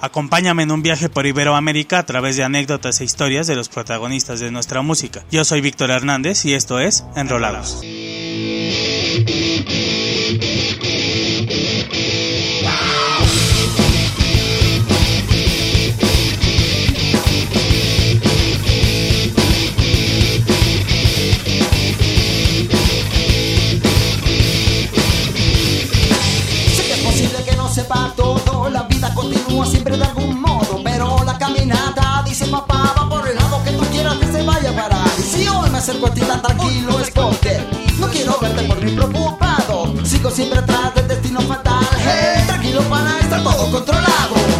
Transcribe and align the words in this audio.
Acompáñame 0.00 0.62
en 0.62 0.70
un 0.70 0.82
viaje 0.82 1.08
por 1.08 1.26
Iberoamérica 1.26 1.98
a 1.98 2.06
través 2.06 2.36
de 2.36 2.44
anécdotas 2.44 3.00
e 3.00 3.04
historias 3.04 3.46
de 3.46 3.56
los 3.56 3.68
protagonistas 3.68 4.40
de 4.40 4.50
nuestra 4.50 4.82
música. 4.82 5.24
Yo 5.30 5.44
soy 5.44 5.60
Víctor 5.60 5.90
Hernández 5.90 6.44
y 6.44 6.54
esto 6.54 6.80
es 6.80 7.04
Enrolados. 7.16 7.82
Dice 32.40 32.50
papá 32.50 33.06
por 33.08 33.28
el 33.28 33.36
lado 33.36 33.62
que 33.64 33.70
tú 33.72 33.84
quieras 33.90 34.14
que 34.16 34.26
se 34.26 34.42
vaya 34.42 34.70
a 34.70 34.74
parar. 34.74 35.06
Y 35.18 35.22
si 35.22 35.48
hoy 35.48 35.68
me 35.70 35.78
acerco 35.78 36.06
a 36.06 36.14
ti 36.14 36.20
tan 36.20 36.40
tranquilo 36.40 36.98
es 37.00 37.10
porque 37.10 37.60
no 37.98 38.08
quiero 38.08 38.38
verte 38.40 38.62
por 38.64 38.82
mí 38.82 38.92
preocupado, 38.92 39.94
sigo 40.04 40.30
siempre 40.30 40.58
atrás 40.58 40.94
del 40.94 41.08
destino 41.08 41.40
fatal. 41.42 41.84
Tranquilo 42.46 42.82
para 42.88 43.18
estar 43.18 43.42
todo 43.42 43.70
controlado. 43.70 44.59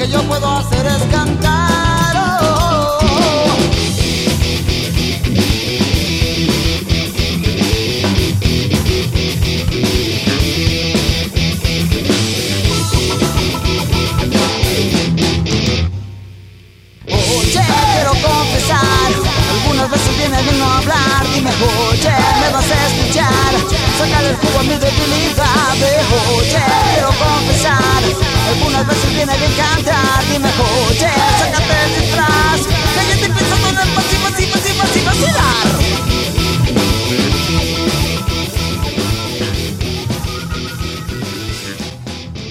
Que 0.00 0.08
yo 0.08 0.22
puedo 0.22 0.48
hacer 0.56 0.86
es. 0.86 1.19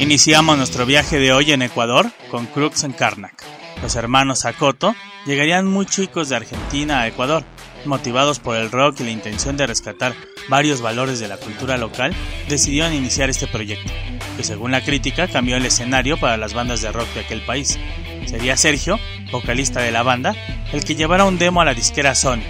Iniciamos 0.09 0.57
nuestro 0.57 0.87
viaje 0.87 1.19
de 1.19 1.31
hoy 1.33 1.51
en 1.51 1.61
Ecuador 1.61 2.09
con 2.31 2.47
Crux 2.47 2.83
en 2.83 2.93
Karnak. 2.93 3.43
Los 3.83 3.95
hermanos 3.95 4.43
Akoto 4.43 4.95
llegarían 5.27 5.67
muy 5.67 5.85
chicos 5.85 6.29
de 6.29 6.35
Argentina 6.35 7.01
a 7.01 7.07
Ecuador, 7.07 7.43
motivados 7.85 8.39
por 8.39 8.55
el 8.55 8.71
rock 8.71 9.01
y 9.01 9.03
la 9.03 9.11
intención 9.11 9.55
de 9.55 9.67
rescatar 9.67 10.15
varios 10.49 10.81
valores 10.81 11.19
de 11.19 11.27
la 11.27 11.37
cultura 11.37 11.77
local, 11.77 12.15
decidieron 12.47 12.95
iniciar 12.95 13.29
este 13.29 13.45
proyecto, 13.45 13.93
que 14.35 14.43
según 14.43 14.71
la 14.71 14.83
crítica 14.83 15.27
cambió 15.27 15.57
el 15.57 15.67
escenario 15.67 16.19
para 16.19 16.37
las 16.37 16.55
bandas 16.55 16.81
de 16.81 16.91
rock 16.91 17.13
de 17.13 17.19
aquel 17.19 17.45
país. 17.45 17.77
Sería 18.25 18.57
Sergio, 18.57 18.99
vocalista 19.31 19.81
de 19.81 19.91
la 19.91 20.01
banda, 20.01 20.33
el 20.73 20.83
que 20.83 20.95
llevara 20.95 21.25
un 21.25 21.37
demo 21.37 21.61
a 21.61 21.65
la 21.65 21.75
disquera 21.75 22.15
Sony, 22.15 22.41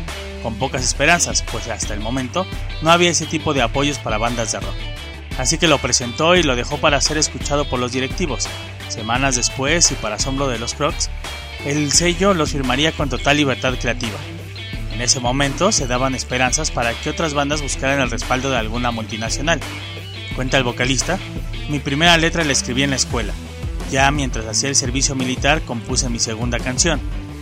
con 0.44 0.56
pocas 0.56 0.86
esperanzas, 0.86 1.44
pues 1.52 1.68
hasta 1.68 1.94
el 1.94 2.00
momento 2.00 2.46
no 2.82 2.90
había 2.90 3.10
ese 3.10 3.26
tipo 3.26 3.54
de 3.54 3.64
apoyos 3.64 4.00
para 4.00 4.18
bandas 4.18 4.54
de 4.54 4.62
rock. 4.62 4.99
Así 5.40 5.58
que 5.58 5.70
lo 5.70 5.78
presentó 5.78 6.36
y 6.36 6.44
lo 6.44 6.58
dejó 6.58 6.80
para 6.80 7.00
ser 7.00 7.18
escuchado 7.18 7.64
por 7.64 7.80
los 7.80 7.94
directivos. 7.94 8.50
Semanas 8.90 9.38
después, 9.38 9.90
y 9.90 9.96
para 9.96 10.16
asombro 10.16 10.50
de 10.50 10.60
los 10.60 10.74
Crocs, 10.74 11.10
el 11.66 11.94
sello 11.94 12.34
los 12.34 12.52
firmaría 12.52 12.92
con 12.92 13.08
total 13.08 13.38
libertad 13.38 13.76
creativa. 13.80 14.18
En 14.94 15.00
ese 15.00 15.22
momento 15.22 15.72
se 15.72 15.88
daban 15.88 16.14
esperanzas 16.14 16.72
para 16.72 16.94
que 16.94 17.10
otras 17.10 17.34
bandas 17.34 17.62
buscaran 17.62 18.02
el 18.02 18.12
respaldo 18.12 18.50
de 18.50 18.58
alguna 18.58 18.92
multinacional. 18.92 19.62
Cuenta 20.36 20.58
el 20.58 20.66
vocalista, 20.66 21.18
mi 21.70 21.80
primera 21.80 22.18
letra 22.18 22.44
la 22.44 22.52
escribí 22.52 22.84
en 22.84 22.90
la 22.90 22.98
escuela. 22.98 23.34
Ya 23.90 24.12
mientras 24.12 24.46
hacía 24.46 24.68
el 24.68 24.76
servicio 24.76 25.16
militar 25.16 25.62
compuse 25.62 26.10
mi 26.10 26.20
segunda 26.20 26.60
canción. 26.60 27.00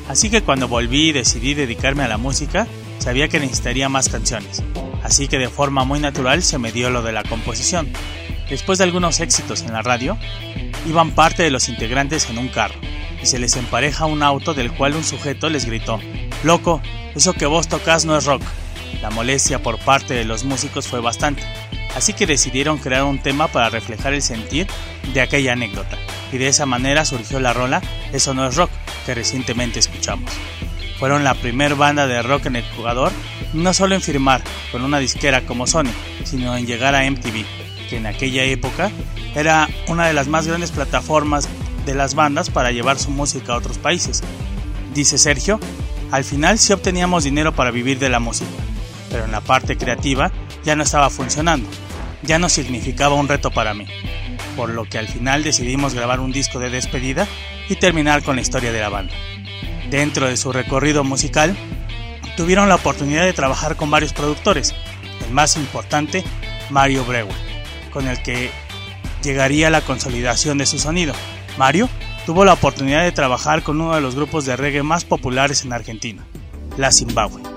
Así 0.08 0.30
que 0.30 0.44
cuando 0.44 0.68
volví 0.68 1.10
y 1.10 1.14
decidí 1.14 1.56
dedicarme 1.56 2.04
a 2.04 2.08
la 2.08 2.20
música, 2.20 2.68
sabía 3.00 3.28
que 3.28 3.40
necesitaría 3.40 3.90
más 3.90 4.08
canciones. 4.08 4.62
Así 5.08 5.30
que 5.30 5.38
de 5.38 5.48
forma 5.48 5.86
muy 5.86 6.02
natural 6.02 6.44
se 6.44 6.58
me 6.58 6.74
dio 6.74 6.90
lo 6.90 7.02
de 7.02 7.14
la 7.14 7.24
composición. 7.24 7.88
Después 8.50 8.78
de 8.78 8.84
algunos 8.84 9.22
éxitos 9.22 9.62
en 9.62 9.72
la 9.72 9.82
radio, 9.82 10.18
iban 10.86 11.12
parte 11.12 11.44
de 11.44 11.50
los 11.50 11.70
integrantes 11.70 12.30
en 12.30 12.38
un 12.38 12.50
carro 12.50 12.76
y 13.24 13.26
se 13.26 13.40
les 13.40 13.56
empareja 13.56 14.06
un 14.06 14.22
auto 14.22 14.54
del 14.54 14.70
cual 14.74 14.96
un 14.96 15.06
sujeto 15.06 15.50
les 15.50 15.64
gritó, 15.64 16.02
Loco, 16.44 16.82
eso 17.16 17.32
que 17.32 17.46
vos 17.46 17.70
tocas 17.70 18.04
no 18.04 18.18
es 18.18 18.26
rock. 18.26 18.42
La 19.02 19.10
molestia 19.10 19.64
por 19.64 19.80
parte 19.80 20.14
de 20.14 20.26
los 20.26 20.44
músicos 20.44 20.90
fue 20.90 21.00
bastante, 21.00 21.42
así 21.96 22.12
que 22.12 22.28
decidieron 22.28 22.78
crear 22.78 23.06
un 23.06 23.20
tema 23.20 23.48
para 23.48 23.70
reflejar 23.70 24.14
el 24.14 24.22
sentir 24.22 24.68
de 25.14 25.22
aquella 25.22 25.54
anécdota. 25.54 25.98
y 26.34 26.38
de 26.38 26.50
esa 26.50 26.66
manera 26.66 27.06
surgió 27.06 27.40
la 27.40 27.54
rola 27.54 27.82
Eso 28.12 28.34
no 28.34 28.46
es 28.46 28.58
rock, 28.58 28.72
que 29.06 29.16
recientemente 29.16 29.80
escuchamos. 29.80 30.30
Fueron 31.00 31.24
la 31.24 31.34
primer 31.34 31.76
banda 31.76 32.08
de 32.08 32.22
rock 32.22 32.48
en 32.48 32.58
Ecuador, 32.58 33.14
no 33.54 33.74
solo 33.74 33.96
en 33.96 34.02
firmar 34.02 34.44
con 34.72 34.84
una 34.84 35.00
disquera 35.00 35.46
como 35.46 35.68
Sony, 35.68 35.92
sino 36.24 36.56
en 36.56 36.66
llegar 36.66 36.96
a 36.96 37.10
MTV, 37.10 37.46
que 37.90 37.98
en 37.98 38.06
aquella 38.06 38.44
época 38.44 38.92
era 39.36 39.68
una 39.88 40.08
de 40.08 40.14
las 40.14 40.28
más 40.28 40.48
grandes 40.48 40.72
plataformas 40.72 41.48
de 41.86 41.96
las 41.96 42.16
bandas 42.16 42.50
para 42.50 42.72
llevar 42.72 43.00
su 43.00 43.12
música 43.12 43.54
a 43.54 43.58
otros 43.58 43.78
países. 43.78 44.22
Dice 44.94 45.18
Sergio, 45.18 45.60
al 46.12 46.24
final 46.24 46.58
sí 46.58 46.74
obteníamos 46.74 47.24
dinero 47.24 47.54
para 47.54 47.72
vivir 47.72 48.00
de 48.00 48.10
la 48.10 48.20
música, 48.20 48.50
pero 49.10 49.26
en 49.26 49.32
la 49.32 49.42
parte 49.42 49.78
creativa 49.78 50.32
ya 50.64 50.76
no 50.76 50.84
estaba 50.84 51.10
funcionando, 51.10 51.68
ya 52.24 52.40
no 52.40 52.50
significaba 52.50 53.16
un 53.16 53.28
reto 53.28 53.52
para 53.52 53.74
mí, 53.74 53.86
por 54.56 54.70
lo 54.70 54.86
que 54.86 54.98
al 54.98 55.08
final 55.08 55.44
decidimos 55.44 55.94
grabar 55.94 56.20
un 56.20 56.32
disco 56.32 56.60
de 56.60 56.70
despedida 56.70 57.28
y 57.70 57.76
terminar 57.76 58.24
con 58.24 58.36
la 58.36 58.42
historia 58.42 58.72
de 58.72 58.82
la 58.82 58.90
banda. 58.90 59.14
Dentro 59.90 60.28
de 60.28 60.36
su 60.36 60.52
recorrido 60.52 61.04
musical, 61.04 61.56
tuvieron 62.38 62.70
la 62.70 62.76
oportunidad 62.76 63.26
de 63.26 63.34
trabajar 63.34 63.76
con 63.76 63.92
varios 63.92 64.14
productores, 64.14 64.74
el 65.28 65.34
más 65.34 65.58
importante, 65.58 66.24
Mario 66.70 67.04
Breuer, 67.04 67.36
con 67.92 68.08
el 68.08 68.22
que 68.22 68.52
llegaría 69.24 69.70
la 69.70 69.82
consolidación 69.82 70.60
de 70.60 70.68
su 70.68 70.80
sonido. 70.80 71.14
Mario 71.58 71.90
tuvo 72.26 72.46
la 72.46 72.54
oportunidad 72.54 73.04
de 73.04 73.12
trabajar 73.12 73.64
con 73.64 73.82
uno 73.82 73.96
de 73.96 74.02
los 74.02 74.16
grupos 74.16 74.46
de 74.46 74.56
reggae 74.56 74.84
más 74.84 75.04
populares 75.04 75.66
en 75.66 75.74
Argentina, 75.74 76.26
la 76.78 76.92
Zimbabue. 76.92 77.57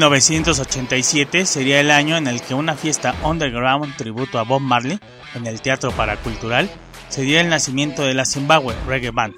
1987 0.00 1.44
sería 1.44 1.78
el 1.78 1.90
año 1.90 2.16
en 2.16 2.26
el 2.26 2.40
que 2.40 2.54
una 2.54 2.74
fiesta 2.74 3.14
underground 3.22 3.94
tributo 3.96 4.38
a 4.38 4.44
Bob 4.44 4.62
Marley 4.62 4.98
en 5.34 5.46
el 5.46 5.60
Teatro 5.60 5.92
Paracultural 5.92 6.70
sería 7.10 7.42
el 7.42 7.50
nacimiento 7.50 8.02
de 8.02 8.14
la 8.14 8.24
Zimbabwe 8.24 8.74
Reggae 8.86 9.10
Band. 9.10 9.34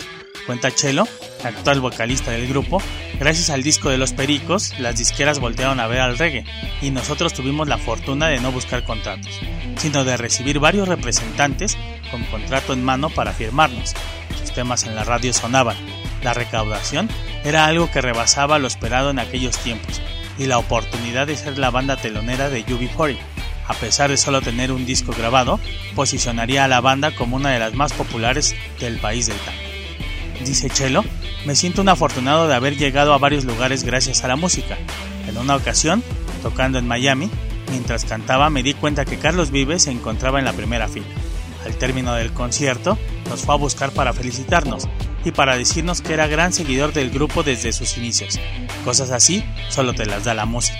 Cuenta 0.47 0.71
Chelo, 0.71 1.09
actual 1.43 1.81
vocalista 1.81 2.31
del 2.31 2.47
grupo, 2.47 2.81
gracias 3.19 3.51
al 3.51 3.65
disco 3.65 3.91
de 3.91 3.99
Los 3.99 4.13
Pericos, 4.13 4.79
las 4.79 4.97
disqueras 4.97 5.41
voltearon 5.41 5.81
a 5.81 5.89
ver 5.89 5.99
al 5.99 6.17
reggae 6.17 6.45
y 6.81 6.91
nosotros 6.91 7.35
tuvimos 7.35 7.67
la 7.67 7.79
fortuna 7.79 8.29
de 8.29 8.39
no 8.39 8.53
buscar 8.53 8.85
contratos, 8.85 9.41
sino 9.79 10.05
de 10.05 10.17
recibir 10.17 10.61
varios 10.61 10.87
representantes 10.87 11.77
con 12.13 12.23
contrato 12.27 12.73
en 12.73 12.85
mano 12.85 13.11
para 13.11 13.33
firmarnos. 13.33 13.95
Sus 14.39 14.53
temas 14.53 14.85
en 14.85 14.95
la 14.95 15.03
radio 15.03 15.33
sonaban. 15.33 15.77
La 16.23 16.35
recaudación 16.35 17.09
era 17.43 17.67
algo 17.67 17.91
que 17.91 18.01
rebasaba 18.01 18.61
lo 18.61 18.69
esperado 18.69 19.11
en 19.11 19.19
aquellos 19.19 19.59
tiempos 19.59 20.01
y 20.39 20.47
la 20.47 20.59
oportunidad 20.59 21.27
de 21.27 21.37
ser 21.37 21.59
la 21.59 21.71
banda 21.71 21.97
telonera 21.97 22.49
de 22.51 22.65
UB40. 22.65 23.19
A 23.69 23.75
pesar 23.75 24.11
de 24.11 24.17
solo 24.17 24.43
tener 24.43 24.73
un 24.73 24.85
disco 24.85 25.13
grabado, 25.17 25.61
posicionaría 25.95 26.65
a 26.65 26.69
la 26.69 26.81
banda 26.81 27.15
como 27.15 27.37
una 27.37 27.51
de 27.51 27.59
las 27.59 27.75
más 27.75 27.93
populares 27.93 28.55
del 28.81 28.99
país 28.99 29.27
del 29.27 29.39
tango. 29.39 29.59
Dice 30.45 30.69
Chelo, 30.71 31.05
me 31.47 31.55
siento 31.55 31.83
un 31.83 31.89
afortunado 31.89 32.49
de 32.49 32.55
haber 32.55 32.77
llegado 32.77 33.15
a 33.15 33.19
varios 33.19 33.45
lugares 33.45 33.85
gracias 33.85 34.25
a 34.25 34.29
la 34.29 34.37
música. 34.37 34.77
En 35.29 35.39
una 35.39 35.55
ocasión, 35.55 36.03
tocando 36.43 36.79
en 36.79 36.89
Miami, 36.89 37.31
Mientras 37.73 38.05
cantaba 38.05 38.51
me 38.51 38.63
di 38.63 38.75
cuenta 38.75 39.07
que 39.07 39.19
Carlos 39.19 39.51
Vives 39.51 39.85
se 39.85 39.91
encontraba 39.91 40.39
en 40.39 40.45
la 40.45 40.53
primera 40.53 40.89
fila. 40.89 41.07
Al 41.65 41.75
término 41.77 42.13
del 42.15 42.33
concierto, 42.33 42.99
nos 43.31 43.41
fue 43.41 43.55
a 43.55 43.59
buscar 43.59 43.93
para 43.93 44.13
felicitarnos 44.13 44.87
y 45.25 45.33
para 45.33 45.57
decirnos 45.57 46.01
que 46.01 46.15
era 46.15 46.27
gran 46.27 46.53
seguidor 46.53 46.93
del 46.93 47.11
grupo 47.11 47.43
desde 47.43 47.73
sus 47.73 47.97
inicios. 47.97 48.39
Cosas 48.85 49.11
así 49.11 49.45
solo 49.69 49.95
te 49.95 50.07
las 50.07 50.25
da 50.25 50.35
la 50.35 50.47
música. 50.47 50.79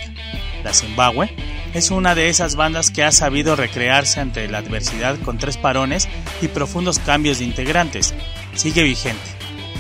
La 0.65 0.73
Zimbabue 0.73 1.35
es 1.75 1.91
una 1.91 2.15
de 2.15 2.29
esas 2.29 2.57
bandas 2.57 2.91
que 2.91 3.03
ha 3.03 3.13
sabido 3.13 3.57
recrearse 3.57 4.21
ante 4.21 4.47
la 4.49 4.59
adversidad 4.59 5.19
con 5.21 5.39
tres 5.39 5.57
parones 5.57 6.09
y 6.41 6.49
profundos 6.49 6.99
cambios 6.99 7.39
de 7.39 7.45
integrantes. 7.45 8.15
Sigue 8.55 8.83
vigente. 8.83 9.23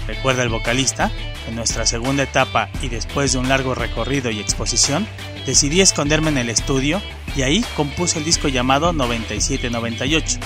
Recuerda 0.07 0.43
el 0.43 0.49
vocalista, 0.49 1.13
en 1.49 1.55
nuestra 1.55 1.87
segunda 1.87 2.25
etapa 2.25 2.69
y 2.81 2.89
después 2.89 3.33
de 3.33 3.39
un 3.39 3.49
largo 3.49 3.75
recorrido 3.75 4.31
y 4.31 4.41
exposición, 4.41 5.07
decidí 5.47 5.81
esconderme 5.81 6.31
en 6.31 6.39
el 6.39 6.51
estudio 6.51 7.01
y 7.37 7.43
ahí 7.43 7.65
compuse 7.77 8.19
el 8.19 8.25
disco 8.25 8.49
llamado 8.49 8.93
9798, 8.93 10.39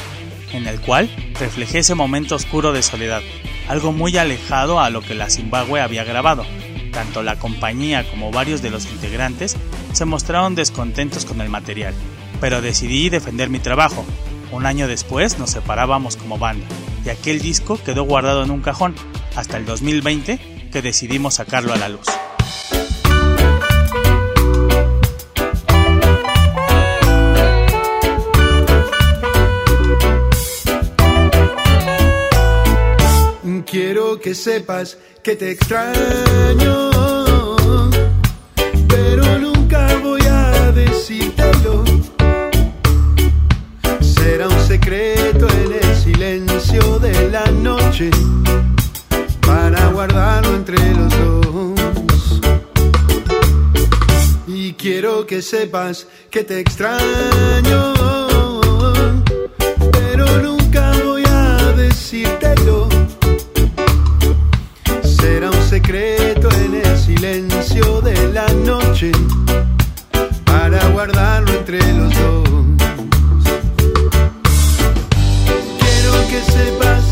en 0.52 0.66
el 0.66 0.80
cual 0.80 1.08
reflejé 1.38 1.78
ese 1.78 1.94
momento 1.94 2.34
oscuro 2.34 2.72
de 2.72 2.82
soledad, 2.82 3.22
algo 3.68 3.92
muy 3.92 4.16
alejado 4.16 4.80
a 4.80 4.90
lo 4.90 5.00
que 5.00 5.14
la 5.14 5.30
Zimbabue 5.30 5.80
había 5.80 6.04
grabado. 6.04 6.44
Tanto 6.92 7.22
la 7.22 7.38
compañía 7.38 8.08
como 8.10 8.30
varios 8.30 8.62
de 8.62 8.70
los 8.70 8.86
integrantes 8.86 9.56
se 9.92 10.04
mostraron 10.04 10.54
descontentos 10.54 11.24
con 11.24 11.40
el 11.40 11.48
material, 11.48 11.94
pero 12.40 12.62
decidí 12.62 13.08
defender 13.08 13.50
mi 13.50 13.58
trabajo. 13.58 14.04
Un 14.52 14.66
año 14.66 14.88
después 14.88 15.38
nos 15.38 15.50
separábamos 15.50 16.16
como 16.16 16.38
banda, 16.38 16.66
y 17.04 17.10
aquel 17.10 17.40
disco 17.40 17.78
quedó 17.84 18.04
guardado 18.04 18.44
en 18.44 18.50
un 18.50 18.62
cajón, 18.62 18.94
hasta 19.34 19.56
el 19.56 19.66
2020 19.66 20.68
que 20.72 20.82
decidimos 20.82 21.34
sacarlo 21.34 21.72
a 21.72 21.76
la 21.76 21.88
luz. 21.88 22.06
Que 34.26 34.34
sepas 34.34 34.98
que 35.22 35.36
te 35.36 35.52
extraño, 35.52 36.90
pero 38.88 39.38
nunca 39.38 39.86
voy 40.02 40.20
a 40.22 40.72
decírtelo. 40.72 41.84
Será 44.00 44.48
un 44.48 44.60
secreto 44.66 45.46
en 45.62 45.74
el 45.80 45.94
silencio 45.94 46.98
de 46.98 47.30
la 47.30 47.44
noche 47.52 48.10
para 49.46 49.86
guardarlo 49.90 50.56
entre 50.56 50.78
los 50.92 51.12
dos. 51.20 52.40
Y 54.48 54.72
quiero 54.72 55.24
que 55.24 55.40
sepas 55.40 56.08
que 56.32 56.42
te 56.42 56.58
extraño, 56.58 57.94
pero 59.92 60.26
nunca 60.42 60.90
voy 61.04 61.22
a 61.28 61.72
decírtelo 61.76 62.65
silencio 67.16 68.00
de 68.02 68.32
la 68.32 68.46
noche 68.64 69.10
para 70.44 70.86
guardarlo 70.88 71.50
entre 71.52 71.78
los 71.94 72.12
dos. 72.14 72.48
Quiero 75.78 76.12
que 76.30 76.40
sepas 76.52 77.05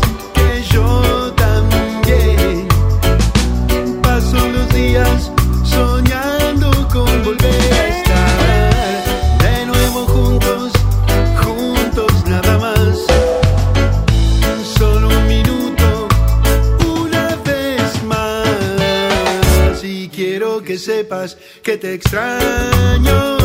que 21.63 21.77
te 21.77 21.93
extraño, 21.93 23.37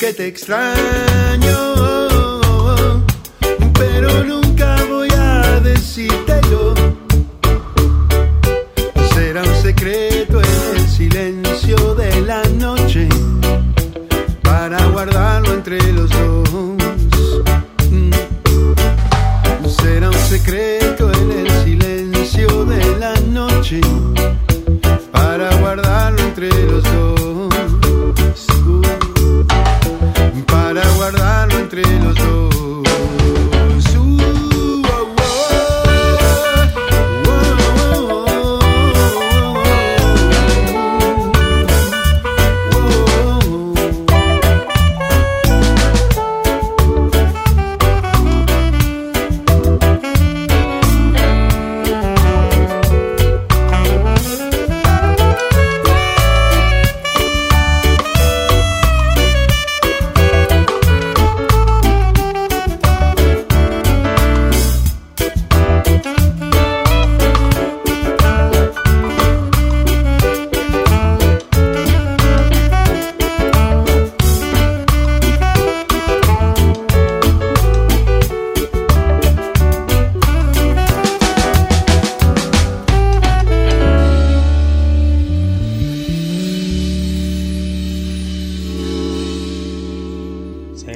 que 0.00 0.14
te 0.14 0.26
extraño 0.26 1.58
pero 3.74 4.24
nunca 4.24 4.76
voy 4.88 5.10
a 5.14 5.60
decírtelo. 5.60 6.67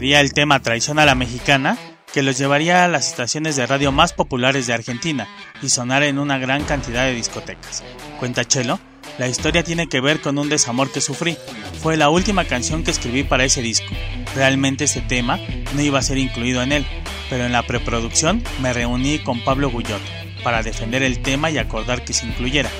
Sería 0.02 0.20
el 0.20 0.32
tema 0.32 0.58
Traición 0.58 0.98
a 0.98 1.06
la 1.06 1.14
Mexicana, 1.14 1.78
que 2.12 2.24
los 2.24 2.36
llevaría 2.36 2.84
a 2.84 2.88
las 2.88 3.06
estaciones 3.06 3.54
de 3.54 3.68
radio 3.68 3.92
más 3.92 4.12
populares 4.12 4.66
de 4.66 4.72
Argentina 4.72 5.28
y 5.62 5.68
sonar 5.68 6.02
en 6.02 6.18
una 6.18 6.38
gran 6.38 6.64
cantidad 6.64 7.04
de 7.04 7.14
discotecas. 7.14 7.84
Cuenta 8.18 8.44
Chelo, 8.44 8.80
la 9.18 9.28
historia 9.28 9.62
tiene 9.62 9.86
que 9.86 10.00
ver 10.00 10.20
con 10.20 10.38
un 10.38 10.48
desamor 10.48 10.90
que 10.90 11.00
sufrí. 11.00 11.36
Fue 11.80 11.96
la 11.96 12.10
última 12.10 12.46
canción 12.46 12.82
que 12.82 12.90
escribí 12.90 13.22
para 13.22 13.44
ese 13.44 13.62
disco. 13.62 13.94
Realmente 14.34 14.86
ese 14.86 15.02
tema 15.02 15.38
no 15.72 15.82
iba 15.82 16.00
a 16.00 16.02
ser 16.02 16.18
incluido 16.18 16.64
en 16.64 16.72
él, 16.72 16.86
pero 17.30 17.46
en 17.46 17.52
la 17.52 17.62
preproducción 17.62 18.42
me 18.60 18.72
reuní 18.72 19.20
con 19.20 19.44
Pablo 19.44 19.70
Guyot 19.70 20.02
para 20.42 20.64
defender 20.64 21.04
el 21.04 21.22
tema 21.22 21.52
y 21.52 21.58
acordar 21.58 22.04
que 22.04 22.12
se 22.12 22.26
incluyera. 22.26 22.70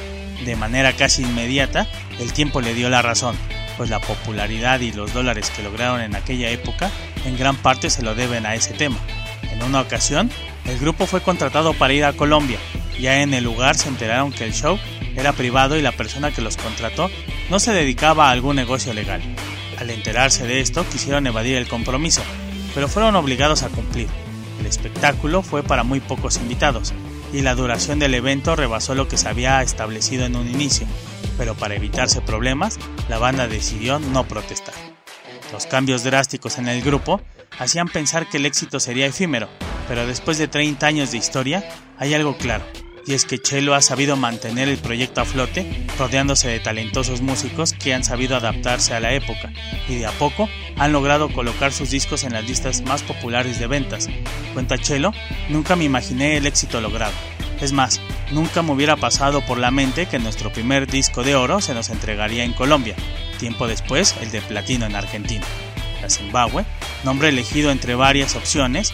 De 0.45 0.57
manera 0.57 0.93
casi 0.95 1.23
inmediata, 1.23 1.87
el 2.19 2.33
tiempo 2.33 2.61
le 2.61 2.75
dio 2.75 2.91
la 2.91 3.00
razón, 3.00 3.37
pues 3.76 3.91
la 3.91 4.00
popularidad 4.00 4.81
y 4.81 4.91
los 4.91 5.14
dólares 5.14 5.52
que 5.55 5.62
lograron 5.62 6.00
en 6.00 6.17
aquella 6.17 6.50
época 6.50 6.91
en 7.25 7.38
gran 7.38 7.57
parte 7.57 7.91
se 7.91 8.02
lo 8.02 8.14
deben 8.14 8.47
a 8.47 8.55
ese 8.55 8.73
tema. 8.73 8.99
En 9.50 9.62
una 9.62 9.81
ocasión, 9.81 10.31
el 10.64 10.79
grupo 10.79 11.07
fue 11.07 11.21
contratado 11.21 11.75
para 11.75 11.93
ir 11.93 12.05
a 12.05 12.12
Colombia. 12.12 12.59
Ya 13.00 13.23
en 13.23 13.35
el 13.35 13.45
lugar 13.45 13.76
se 13.76 13.88
enteraron 13.88 14.33
que 14.33 14.45
el 14.45 14.55
show 14.55 14.79
era 15.17 15.33
privado 15.33 15.76
y 15.76 15.83
la 15.83 15.93
persona 15.93 16.31
que 16.31 16.43
los 16.43 16.57
contrató 16.57 17.11
no 17.50 17.59
se 17.59 17.73
dedicaba 17.73 18.29
a 18.29 18.31
algún 18.31 18.57
negocio 18.57 18.95
legal. 18.95 19.21
Al 19.79 19.91
enterarse 19.91 20.47
de 20.47 20.61
esto, 20.61 20.87
quisieron 20.88 21.26
evadir 21.26 21.57
el 21.57 21.69
compromiso, 21.69 22.23
pero 22.75 22.88
fueron 22.88 23.17
obligados 23.17 23.62
a 23.62 23.69
cumplir. 23.69 24.09
El 24.61 24.67
espectáculo 24.67 25.43
fue 25.43 25.62
para 25.62 25.83
muy 25.83 26.00
pocos 26.00 26.37
invitados, 26.37 26.95
y 27.33 27.41
la 27.41 27.55
duración 27.55 27.99
del 27.99 28.14
evento 28.14 28.55
rebasó 28.55 28.95
lo 28.95 29.09
que 29.09 29.17
se 29.17 29.29
había 29.29 29.62
establecido 29.62 30.25
en 30.25 30.37
un 30.37 30.49
inicio, 30.49 30.87
pero 31.37 31.55
para 31.55 31.75
evitarse 31.75 32.21
problemas, 32.21 32.79
la 33.09 33.19
banda 33.19 33.49
decidió 33.49 33.99
no 33.99 34.25
protestar. 34.25 34.91
Los 35.52 35.66
cambios 35.66 36.02
drásticos 36.02 36.56
en 36.56 36.66
el 36.66 36.82
grupo 36.82 37.21
hacían 37.59 37.87
pensar 37.88 38.28
que 38.28 38.38
el 38.38 38.47
éxito 38.47 38.80
sería 38.80 39.06
efímero, 39.06 39.49
pero 39.87 40.06
después 40.06 40.38
de 40.38 40.49
30 40.49 40.87
años 40.87 41.12
de 41.12 41.18
historia, 41.18 41.62
hay 41.99 42.14
algo 42.14 42.38
claro, 42.38 42.64
y 43.06 43.14
es 43.14 43.25
que 43.25 43.38
Chelo 43.38 43.75
ha 43.75 43.82
sabido 43.82 44.16
mantener 44.16 44.68
el 44.68 44.78
proyecto 44.78 45.21
a 45.21 45.25
flote, 45.25 45.87
rodeándose 45.99 46.49
de 46.49 46.61
talentosos 46.61 47.21
músicos 47.21 47.73
que 47.73 47.94
han 47.94 48.04
sabido 48.04 48.37
adaptarse 48.37 48.94
a 48.94 49.00
la 49.00 49.12
época, 49.12 49.52
y 49.88 49.97
de 49.97 50.06
a 50.06 50.12
poco 50.12 50.49
han 50.76 50.92
logrado 50.92 51.32
colocar 51.32 51.73
sus 51.73 51.90
discos 51.90 52.25
en 52.25 52.32
las 52.32 52.44
listas 52.44 52.82
más 52.82 53.02
populares 53.02 53.59
de 53.59 53.66
ventas. 53.66 54.09
Cuenta 54.54 54.78
Chelo, 54.78 55.12
nunca 55.49 55.76
me 55.76 55.85
imaginé 55.85 56.37
el 56.37 56.47
éxito 56.47 56.80
logrado. 56.80 57.12
Es 57.61 57.73
más, 57.73 58.00
nunca 58.32 58.62
me 58.62 58.73
hubiera 58.73 58.97
pasado 58.97 59.40
por 59.40 59.59
la 59.59 59.71
mente 59.71 60.06
que 60.06 60.18
nuestro 60.18 60.52
primer 60.52 60.88
disco 60.88 61.23
de 61.23 61.37
oro 61.37 61.61
se 61.61 61.75
nos 61.75 61.90
entregaría 61.90 62.44
en 62.44 62.52
Colombia, 62.52 62.97
tiempo 63.38 63.68
después 63.68 64.16
el 64.21 64.30
de 64.30 64.40
platino 64.40 64.87
en 64.87 64.97
Argentina. 64.97 65.44
La 66.00 66.11
Zimbabue, 66.11 66.64
nombre 67.04 67.28
elegido 67.28 67.71
entre 67.71 67.94
varias 67.94 68.35
opciones, 68.35 68.92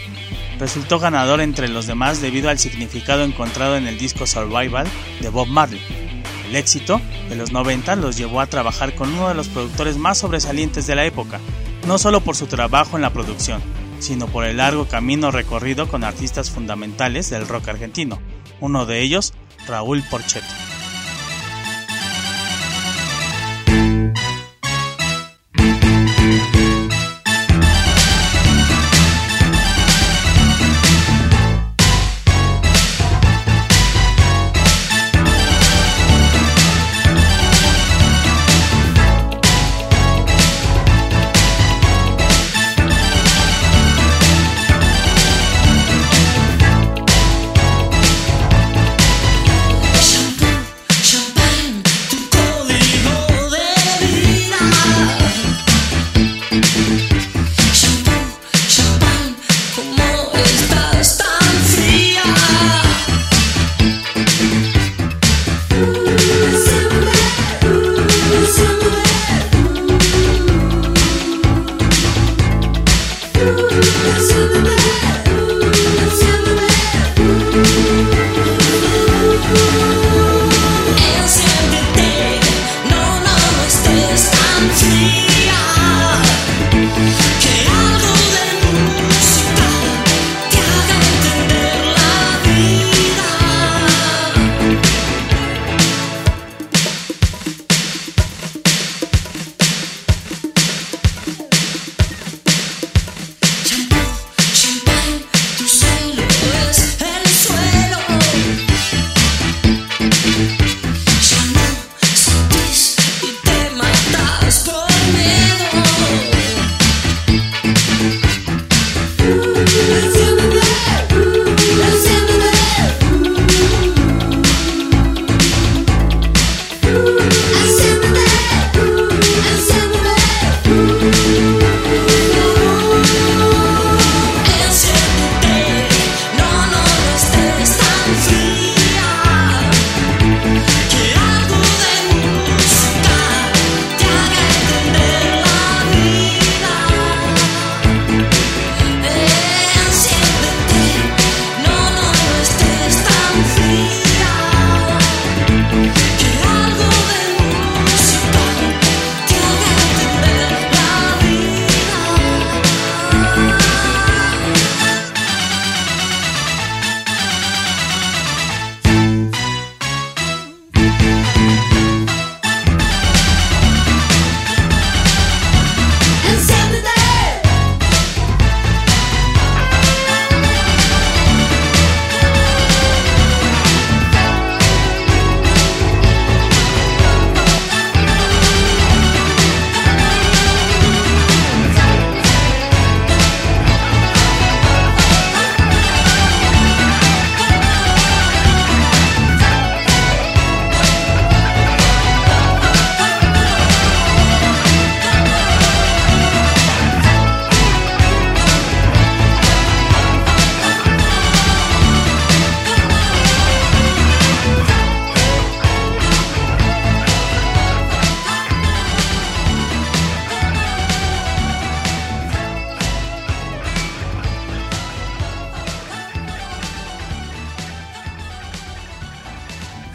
resultó 0.59 0.99
ganador 0.99 1.41
entre 1.41 1.69
los 1.69 1.87
demás 1.87 2.21
debido 2.21 2.50
al 2.50 2.59
significado 2.59 3.23
encontrado 3.23 3.77
en 3.77 3.87
el 3.87 3.99
disco 3.99 4.27
Survival 4.27 4.87
de 5.21 5.29
Bob 5.29 5.49
Marley. 5.49 5.81
El 6.49 6.57
éxito 6.57 7.00
de 7.29 7.37
los 7.37 7.53
90 7.53 7.97
los 7.97 8.17
llevó 8.17 8.41
a 8.41 8.47
trabajar 8.47 8.95
con 8.95 9.12
uno 9.12 9.29
de 9.29 9.35
los 9.35 9.49
productores 9.49 9.97
más 9.99 10.19
sobresalientes 10.19 10.87
de 10.87 10.95
la 10.95 11.05
época, 11.05 11.41
no 11.87 11.99
solo 11.99 12.21
por 12.21 12.37
su 12.37 12.47
trabajo 12.47 12.97
en 12.97 13.03
la 13.03 13.12
producción, 13.12 13.61
sino 13.99 14.27
por 14.27 14.45
el 14.45 14.57
largo 14.57 14.88
camino 14.88 15.31
recorrido 15.31 15.88
con 15.88 16.05
artistas 16.05 16.50
fundamentales 16.50 17.31
del 17.31 17.47
rock 17.47 17.69
argentino, 17.69 18.19
uno 18.61 18.87
de 18.87 19.03
ellos 19.03 19.35
Raúl 19.67 20.03
Porchetto. 20.11 20.68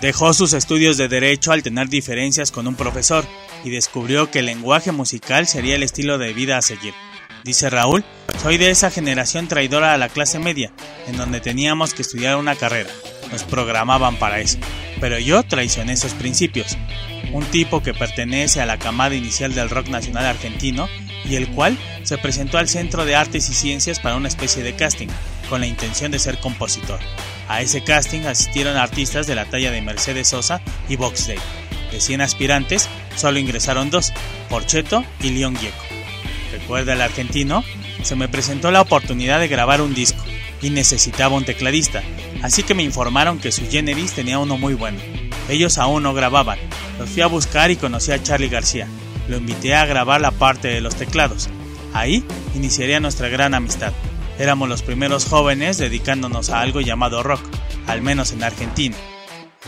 Dejó 0.03 0.33
sus 0.33 0.51
estudios 0.51 0.97
de 0.97 1.07
derecho 1.07 1.53
al 1.53 1.63
tener 1.63 1.87
diferencias 1.87 2.51
con 2.51 2.67
un 2.67 2.75
profesor 2.75 3.25
y 3.63 3.69
descubrió 3.69 4.29
que 4.29 4.39
el 4.39 4.47
lenguaje 4.47 4.91
musical 4.91 5.47
sería 5.47 5.75
el 5.75 5.83
estilo 5.83 6.17
de 6.17 6.33
vida 6.33 6.57
a 6.57 6.61
seguir. 6.61 6.93
Dice 7.45 7.69
Raúl, 7.69 8.03
soy 8.41 8.57
de 8.57 8.69
esa 8.69 8.91
generación 8.91 9.47
traidora 9.47 9.93
a 9.93 9.97
la 9.97 10.09
clase 10.09 10.39
media, 10.39 10.73
en 11.07 11.15
donde 11.15 11.39
teníamos 11.39 11.93
que 11.93 12.01
estudiar 12.01 12.35
una 12.35 12.57
carrera. 12.57 12.89
Nos 13.31 13.45
programaban 13.45 14.17
para 14.17 14.41
eso. 14.41 14.57
Pero 14.99 15.19
yo 15.19 15.41
traicioné 15.43 15.93
esos 15.93 16.13
principios. 16.15 16.77
Un 17.31 17.45
tipo 17.45 17.81
que 17.81 17.93
pertenece 17.93 18.59
a 18.59 18.65
la 18.65 18.79
camada 18.79 19.15
inicial 19.15 19.55
del 19.55 19.69
rock 19.69 19.87
nacional 19.87 20.25
argentino 20.25 20.89
y 21.23 21.35
el 21.35 21.47
cual 21.47 21.77
se 22.03 22.17
presentó 22.17 22.57
al 22.57 22.67
Centro 22.67 23.05
de 23.05 23.15
Artes 23.15 23.49
y 23.49 23.53
Ciencias 23.53 24.01
para 24.01 24.17
una 24.17 24.27
especie 24.27 24.63
de 24.63 24.75
casting, 24.75 25.07
con 25.49 25.61
la 25.61 25.67
intención 25.67 26.11
de 26.11 26.19
ser 26.19 26.39
compositor. 26.39 26.99
A 27.47 27.61
ese 27.61 27.83
casting 27.83 28.21
asistieron 28.21 28.77
artistas 28.77 29.27
de 29.27 29.35
la 29.35 29.45
talla 29.45 29.71
de 29.71 29.81
Mercedes 29.81 30.27
Sosa 30.29 30.61
y 30.89 30.95
Box 30.95 31.27
Day. 31.27 31.39
De 31.91 32.01
100 32.01 32.21
aspirantes, 32.21 32.89
solo 33.15 33.39
ingresaron 33.39 33.89
dos, 33.89 34.13
Porcheto 34.49 35.03
y 35.21 35.29
León 35.29 35.55
Gieco. 35.55 35.83
Recuerda 36.51 36.93
el 36.93 37.01
argentino, 37.01 37.63
se 38.01 38.15
me 38.15 38.27
presentó 38.27 38.71
la 38.71 38.81
oportunidad 38.81 39.39
de 39.39 39.47
grabar 39.47 39.81
un 39.81 39.93
disco 39.93 40.23
y 40.61 40.69
necesitaba 40.69 41.35
un 41.35 41.45
tecladista, 41.45 42.01
así 42.41 42.63
que 42.63 42.73
me 42.73 42.83
informaron 42.83 43.39
que 43.39 43.51
su 43.51 43.69
Generis 43.69 44.13
tenía 44.13 44.39
uno 44.39 44.57
muy 44.57 44.73
bueno. 44.73 44.99
Ellos 45.49 45.77
aún 45.77 46.03
no 46.03 46.13
grababan, 46.13 46.57
los 46.97 47.09
fui 47.09 47.21
a 47.21 47.27
buscar 47.27 47.69
y 47.71 47.75
conocí 47.75 48.11
a 48.11 48.21
Charlie 48.21 48.49
García. 48.49 48.87
Lo 49.27 49.37
invité 49.37 49.75
a 49.75 49.85
grabar 49.85 50.21
la 50.21 50.31
parte 50.31 50.67
de 50.67 50.81
los 50.81 50.95
teclados. 50.95 51.49
Ahí 51.93 52.23
iniciaría 52.55 52.99
nuestra 52.99 53.29
gran 53.29 53.53
amistad. 53.53 53.93
Éramos 54.39 54.67
los 54.67 54.81
primeros 54.81 55.25
jóvenes 55.25 55.77
dedicándonos 55.77 56.49
a 56.49 56.61
algo 56.61 56.81
llamado 56.81 57.21
rock, 57.21 57.41
al 57.85 58.01
menos 58.01 58.31
en 58.31 58.43
Argentina. 58.43 58.97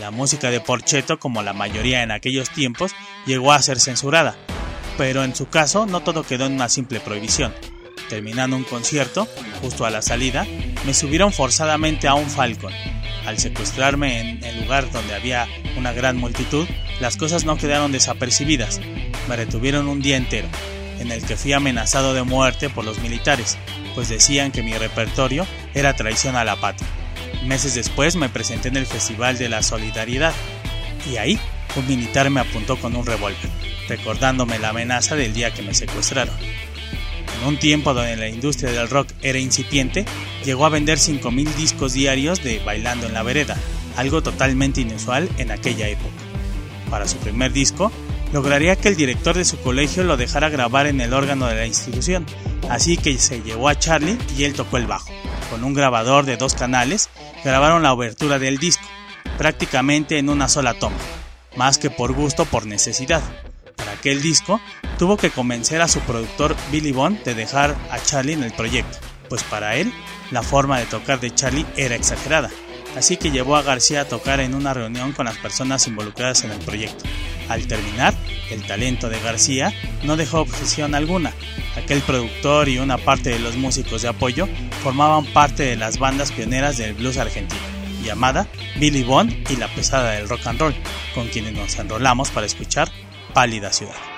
La 0.00 0.10
música 0.10 0.50
de 0.50 0.60
Porcheto, 0.60 1.18
como 1.18 1.42
la 1.42 1.52
mayoría 1.52 2.02
en 2.02 2.10
aquellos 2.10 2.50
tiempos, 2.50 2.92
llegó 3.26 3.52
a 3.52 3.62
ser 3.62 3.78
censurada, 3.78 4.36
pero 4.98 5.22
en 5.22 5.36
su 5.36 5.48
caso 5.48 5.86
no 5.86 6.00
todo 6.00 6.24
quedó 6.24 6.46
en 6.46 6.54
una 6.54 6.68
simple 6.68 7.00
prohibición. 7.00 7.54
Terminando 8.08 8.56
un 8.56 8.64
concierto, 8.64 9.26
justo 9.62 9.86
a 9.86 9.90
la 9.90 10.02
salida, 10.02 10.46
me 10.84 10.94
subieron 10.94 11.32
forzadamente 11.32 12.08
a 12.08 12.14
un 12.14 12.28
Falcon. 12.28 12.72
Al 13.24 13.38
secuestrarme 13.38 14.20
en 14.20 14.44
el 14.44 14.62
lugar 14.62 14.90
donde 14.90 15.14
había 15.14 15.48
una 15.76 15.92
gran 15.92 16.16
multitud, 16.16 16.66
las 17.00 17.16
cosas 17.16 17.44
no 17.44 17.56
quedaron 17.56 17.92
desapercibidas. 17.92 18.80
Me 19.28 19.36
retuvieron 19.36 19.88
un 19.88 20.02
día 20.02 20.16
entero, 20.16 20.48
en 20.98 21.10
el 21.10 21.22
que 21.24 21.36
fui 21.36 21.52
amenazado 21.52 22.14
de 22.14 22.22
muerte 22.22 22.70
por 22.70 22.84
los 22.84 22.98
militares, 22.98 23.58
pues 23.94 24.08
decían 24.08 24.52
que 24.52 24.62
mi 24.62 24.74
repertorio 24.74 25.46
era 25.74 25.96
traición 25.96 26.36
a 26.36 26.44
la 26.44 26.56
patria. 26.56 26.88
Meses 27.44 27.74
después 27.74 28.16
me 28.16 28.28
presenté 28.28 28.68
en 28.68 28.76
el 28.76 28.86
Festival 28.86 29.38
de 29.38 29.48
la 29.48 29.62
Solidaridad 29.62 30.32
y 31.10 31.16
ahí 31.16 31.38
un 31.76 31.86
militar 31.86 32.30
me 32.30 32.40
apuntó 32.40 32.76
con 32.78 32.96
un 32.96 33.04
revólver, 33.04 33.50
recordándome 33.88 34.58
la 34.58 34.70
amenaza 34.70 35.14
del 35.14 35.34
día 35.34 35.52
que 35.52 35.62
me 35.62 35.74
secuestraron. 35.74 36.34
En 37.40 37.46
un 37.46 37.58
tiempo 37.58 37.92
donde 37.92 38.16
la 38.16 38.28
industria 38.28 38.72
del 38.72 38.88
rock 38.88 39.08
era 39.22 39.38
incipiente, 39.38 40.06
llegó 40.44 40.64
a 40.64 40.70
vender 40.70 40.98
5.000 40.98 41.54
discos 41.54 41.92
diarios 41.92 42.42
de 42.42 42.60
Bailando 42.60 43.06
en 43.06 43.14
la 43.14 43.22
Vereda, 43.22 43.56
algo 43.96 44.22
totalmente 44.22 44.80
inusual 44.80 45.28
en 45.38 45.50
aquella 45.50 45.88
época. 45.88 46.14
Para 46.90 47.06
su 47.06 47.18
primer 47.18 47.52
disco, 47.52 47.92
lograría 48.32 48.76
que 48.76 48.88
el 48.88 48.96
director 48.96 49.36
de 49.36 49.44
su 49.44 49.58
colegio 49.60 50.04
lo 50.04 50.16
dejara 50.16 50.48
grabar 50.48 50.86
en 50.86 51.00
el 51.00 51.12
órgano 51.12 51.46
de 51.46 51.54
la 51.54 51.66
institución, 51.66 52.26
así 52.68 52.96
que 52.96 53.18
se 53.18 53.42
llevó 53.42 53.68
a 53.68 53.78
Charlie 53.78 54.18
y 54.36 54.44
él 54.44 54.54
tocó 54.54 54.76
el 54.76 54.86
bajo. 54.86 55.10
Con 55.50 55.64
un 55.64 55.74
grabador 55.74 56.24
de 56.24 56.36
dos 56.36 56.54
canales, 56.54 57.08
grabaron 57.44 57.82
la 57.82 57.92
obertura 57.92 58.38
del 58.38 58.58
disco, 58.58 58.84
prácticamente 59.38 60.18
en 60.18 60.28
una 60.28 60.48
sola 60.48 60.74
toma, 60.74 60.96
más 61.56 61.78
que 61.78 61.90
por 61.90 62.12
gusto 62.12 62.44
por 62.44 62.66
necesidad. 62.66 63.22
Para 63.76 63.92
aquel 63.92 64.22
disco, 64.22 64.60
tuvo 64.98 65.16
que 65.16 65.30
convencer 65.30 65.80
a 65.82 65.88
su 65.88 66.00
productor 66.00 66.56
Billy 66.72 66.92
Bond 66.92 67.22
de 67.22 67.34
dejar 67.34 67.76
a 67.90 67.98
Charlie 68.00 68.32
en 68.32 68.42
el 68.42 68.52
proyecto, 68.52 68.98
pues 69.28 69.42
para 69.44 69.76
él, 69.76 69.92
la 70.30 70.42
forma 70.42 70.78
de 70.78 70.86
tocar 70.86 71.20
de 71.20 71.34
Charlie 71.34 71.66
era 71.76 71.94
exagerada, 71.94 72.50
así 72.96 73.16
que 73.16 73.30
llevó 73.30 73.56
a 73.56 73.62
García 73.62 74.00
a 74.00 74.08
tocar 74.08 74.40
en 74.40 74.54
una 74.54 74.74
reunión 74.74 75.12
con 75.12 75.26
las 75.26 75.36
personas 75.36 75.86
involucradas 75.86 76.42
en 76.44 76.50
el 76.50 76.58
proyecto. 76.58 77.04
Al 77.48 77.66
terminar, 77.68 78.14
el 78.50 78.66
talento 78.66 79.08
de 79.08 79.20
García 79.20 79.72
no 80.02 80.16
dejó 80.16 80.40
objeción 80.40 80.94
alguna. 80.94 81.32
Aquel 81.76 82.00
productor 82.00 82.68
y 82.68 82.78
una 82.78 82.98
parte 82.98 83.30
de 83.30 83.38
los 83.38 83.56
músicos 83.56 84.02
de 84.02 84.08
apoyo 84.08 84.48
formaban 84.82 85.26
parte 85.26 85.62
de 85.62 85.76
las 85.76 85.98
bandas 85.98 86.32
pioneras 86.32 86.78
del 86.78 86.94
blues 86.94 87.18
argentino, 87.18 87.60
llamada 88.02 88.48
Billy 88.80 89.04
Bond 89.04 89.50
y 89.50 89.56
la 89.56 89.68
pesada 89.68 90.12
del 90.12 90.28
rock 90.28 90.46
and 90.46 90.60
roll, 90.60 90.74
con 91.14 91.28
quienes 91.28 91.52
nos 91.52 91.78
enrolamos 91.78 92.30
para 92.30 92.46
escuchar 92.46 92.90
Pálida 93.34 93.72
Ciudad. 93.72 94.15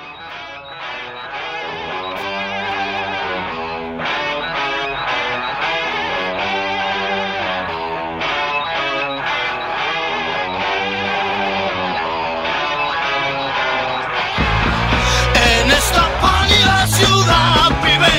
ciudad 17.29 17.71
vive 17.83 18.17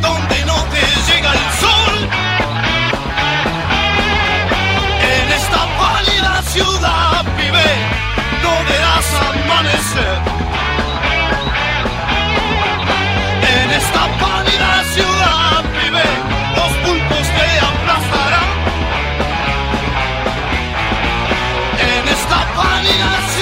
donde 0.00 0.44
no 0.44 0.56
te 0.72 0.82
llega 1.08 1.32
el 1.32 1.46
sol. 1.62 1.96
En 5.14 5.32
esta 5.32 5.62
pálida 5.80 6.42
ciudad 6.42 7.24
vive, 7.36 7.68
no 8.42 8.52
verás 8.68 9.08
amanecer. 9.28 10.18
En 13.54 13.70
esta 13.80 14.02
pálida 14.22 14.72
ciudad 14.94 15.64
vive, 15.78 16.06
los 16.56 16.72
pulpos 16.84 17.26
te 17.36 17.48
aplastarán. 17.70 18.50
En 21.90 22.08
esta 22.16 22.38
pálida 22.54 23.10
ciudad 23.28 23.35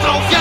drauf! 0.00 0.39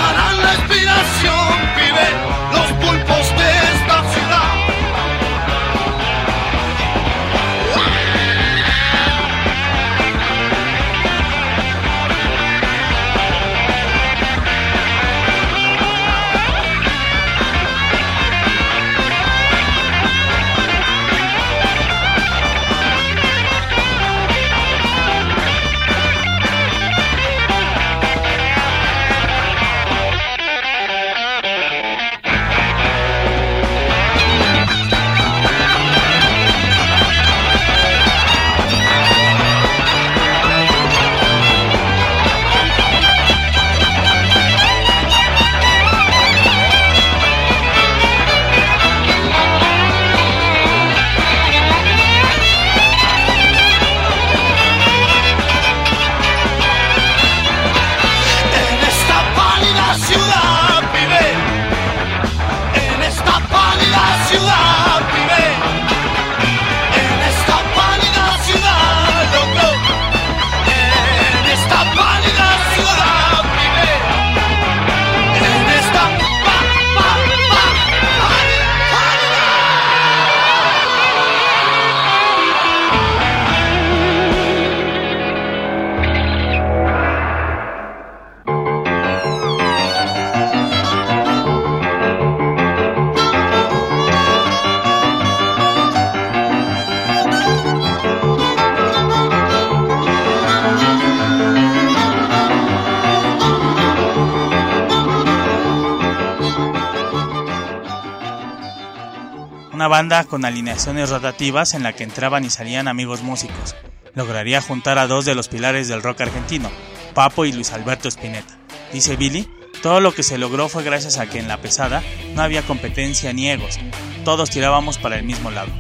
Banda 109.90 110.24
con 110.24 110.46
alineaciones 110.46 111.10
rotativas 111.10 111.74
en 111.74 111.84
la 111.84 111.92
que 111.92 112.06
entraban 112.06 112.46
y 112.46 112.50
salían 112.50 112.88
amigos 112.88 113.22
músicos. 113.22 113.76
Lograría 114.16 114.62
juntar 114.62 114.98
a 114.98 115.08
dos 115.08 115.26
de 115.26 115.36
los 115.36 115.50
pilares 115.50 115.90
del 115.90 116.02
rock 116.02 116.22
argentino, 116.22 116.72
Papo 117.14 117.44
y 117.44 117.52
Luis 117.52 117.74
Alberto 117.74 118.08
Spinetta. 118.08 118.58
Dice 118.94 119.18
Billy, 119.18 119.50
todo 119.84 120.00
lo 120.00 120.14
que 120.14 120.24
se 120.24 120.38
logró 120.38 120.70
fue 120.70 120.84
gracias 120.84 121.18
a 121.18 121.28
que 121.28 121.40
en 121.40 121.48
la 121.48 121.62
pesada 121.62 122.02
no 122.34 122.42
había 122.42 122.62
competencia 122.62 123.34
ni 123.34 123.50
egos, 123.50 123.78
todos 124.24 124.50
tirábamos 124.50 124.98
para 124.98 125.18
el 125.18 125.24
mismo 125.24 125.52
lado. 125.52 125.72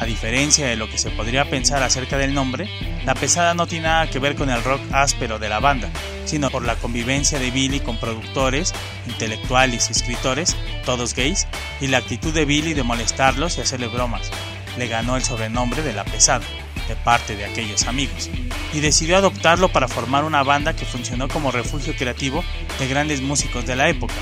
A 0.00 0.06
diferencia 0.06 0.66
de 0.66 0.76
lo 0.76 0.90
que 0.90 0.98
se 0.98 1.10
podría 1.10 1.48
pensar 1.48 1.82
acerca 1.82 2.18
del 2.18 2.34
nombre, 2.34 2.68
la 3.04 3.14
pesada 3.14 3.54
no 3.54 3.66
tiene 3.66 3.86
nada 3.86 4.10
que 4.10 4.18
ver 4.18 4.34
con 4.34 4.50
el 4.50 4.62
rock 4.62 4.80
áspero 4.92 5.38
de 5.38 5.48
la 5.48 5.60
banda, 5.60 5.88
sino 6.24 6.50
por 6.50 6.64
la 6.64 6.74
convivencia 6.76 7.38
de 7.38 7.52
Billy 7.52 7.78
con 7.78 7.98
productores, 7.98 8.74
intelectuales 9.06 9.88
y 9.88 9.92
escritores, 9.92 10.56
todos 10.84 11.14
gays, 11.14 11.46
y 11.80 11.86
la 11.86 11.98
actitud 11.98 12.34
de 12.34 12.44
Billy 12.44 12.74
de 12.74 12.82
molestarlos 12.82 13.56
y 13.56 13.60
hacerle 13.60 13.86
bromas. 13.86 14.30
Le 14.76 14.88
ganó 14.88 15.16
el 15.16 15.22
sobrenombre 15.22 15.82
de 15.82 15.92
la 15.92 16.04
pesada, 16.04 16.44
de 16.88 16.96
parte 16.96 17.36
de 17.36 17.44
aquellos 17.44 17.86
amigos, 17.86 18.28
y 18.72 18.80
decidió 18.80 19.16
adoptarlo 19.16 19.68
para 19.68 19.86
formar 19.86 20.24
una 20.24 20.42
banda 20.42 20.74
que 20.74 20.84
funcionó 20.84 21.28
como 21.28 21.52
refugio 21.52 21.94
creativo 21.96 22.44
de 22.80 22.88
grandes 22.88 23.22
músicos 23.22 23.64
de 23.64 23.76
la 23.76 23.88
época. 23.88 24.14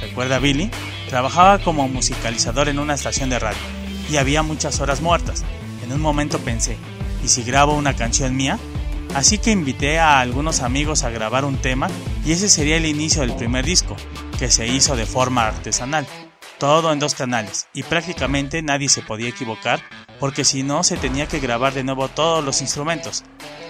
¿Recuerda 0.00 0.38
Billy? 0.38 0.70
Trabajaba 1.08 1.58
como 1.58 1.88
musicalizador 1.88 2.68
en 2.68 2.78
una 2.78 2.94
estación 2.94 3.30
de 3.30 3.40
radio 3.40 3.77
y 4.08 4.16
había 4.16 4.42
muchas 4.42 4.80
horas 4.80 5.00
muertas. 5.00 5.44
En 5.82 5.92
un 5.92 6.00
momento 6.00 6.38
pensé, 6.38 6.76
¿y 7.24 7.28
si 7.28 7.42
grabo 7.42 7.74
una 7.74 7.94
canción 7.94 8.36
mía? 8.36 8.58
Así 9.14 9.38
que 9.38 9.50
invité 9.50 9.98
a 9.98 10.20
algunos 10.20 10.60
amigos 10.60 11.02
a 11.02 11.10
grabar 11.10 11.44
un 11.44 11.56
tema 11.56 11.88
y 12.24 12.32
ese 12.32 12.48
sería 12.48 12.76
el 12.76 12.86
inicio 12.86 13.22
del 13.22 13.34
primer 13.34 13.64
disco, 13.64 13.96
que 14.38 14.50
se 14.50 14.66
hizo 14.66 14.96
de 14.96 15.06
forma 15.06 15.46
artesanal. 15.46 16.06
Todo 16.58 16.92
en 16.92 16.98
dos 16.98 17.14
canales 17.14 17.68
y 17.72 17.84
prácticamente 17.84 18.62
nadie 18.62 18.88
se 18.88 19.02
podía 19.02 19.28
equivocar 19.28 19.80
porque 20.18 20.44
si 20.44 20.62
no 20.62 20.82
se 20.82 20.96
tenía 20.96 21.28
que 21.28 21.38
grabar 21.38 21.72
de 21.72 21.84
nuevo 21.84 22.08
todos 22.08 22.44
los 22.44 22.60
instrumentos, 22.60 23.22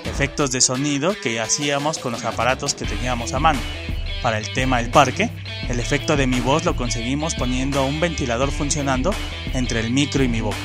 efectos 0.04 0.50
de 0.50 0.62
sonido 0.62 1.14
que 1.22 1.40
hacíamos 1.40 1.98
con 1.98 2.12
los 2.12 2.24
aparatos 2.24 2.74
que 2.74 2.86
teníamos 2.86 3.34
a 3.34 3.40
mano. 3.40 3.60
Para 4.22 4.38
el 4.38 4.52
tema 4.52 4.80
El 4.80 4.90
Parque, 4.90 5.30
el 5.68 5.78
efecto 5.78 6.16
de 6.16 6.26
mi 6.26 6.40
voz 6.40 6.64
lo 6.64 6.74
conseguimos 6.74 7.34
poniendo 7.34 7.84
un 7.84 8.00
ventilador 8.00 8.50
funcionando 8.50 9.14
entre 9.54 9.80
el 9.80 9.90
micro 9.90 10.24
y 10.24 10.28
mi 10.28 10.40
boca. 10.40 10.56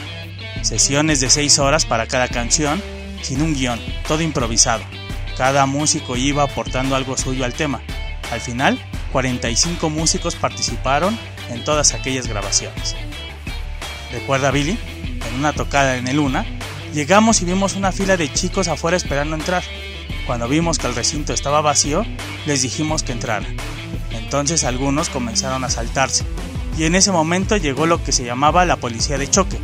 Sesiones 0.63 1.19
de 1.19 1.29
6 1.29 1.59
horas 1.59 1.85
para 1.85 2.07
cada 2.07 2.27
canción, 2.27 2.81
sin 3.21 3.41
un 3.41 3.53
guion, 3.53 3.79
todo 4.07 4.21
improvisado. 4.21 4.83
Cada 5.37 5.65
músico 5.65 6.15
iba 6.15 6.43
aportando 6.43 6.95
algo 6.95 7.17
suyo 7.17 7.45
al 7.45 7.53
tema. 7.53 7.81
Al 8.31 8.39
final, 8.39 8.79
45 9.11 9.89
músicos 9.89 10.35
participaron 10.35 11.17
en 11.49 11.63
todas 11.63 11.93
aquellas 11.93 12.27
grabaciones. 12.27 12.95
¿Recuerda 14.11 14.51
Billy? 14.51 14.77
En 15.27 15.35
una 15.35 15.53
tocada 15.53 15.97
en 15.97 16.07
el 16.07 16.17
Luna, 16.17 16.45
llegamos 16.93 17.41
y 17.41 17.45
vimos 17.45 17.75
una 17.75 17.91
fila 17.91 18.17
de 18.17 18.31
chicos 18.31 18.67
afuera 18.67 18.97
esperando 18.97 19.35
entrar. 19.35 19.63
Cuando 20.25 20.47
vimos 20.47 20.77
que 20.79 20.87
el 20.87 20.95
recinto 20.95 21.33
estaba 21.33 21.61
vacío, 21.61 22.05
les 22.45 22.61
dijimos 22.61 23.03
que 23.03 23.11
entraran. 23.11 23.57
Entonces 24.11 24.63
algunos 24.63 25.09
comenzaron 25.09 25.63
a 25.63 25.69
saltarse, 25.69 26.25
y 26.77 26.85
en 26.85 26.95
ese 26.95 27.11
momento 27.11 27.57
llegó 27.57 27.85
lo 27.85 28.03
que 28.03 28.11
se 28.11 28.23
llamaba 28.23 28.65
la 28.65 28.77
policía 28.77 29.17
de 29.17 29.29
choque, 29.29 29.59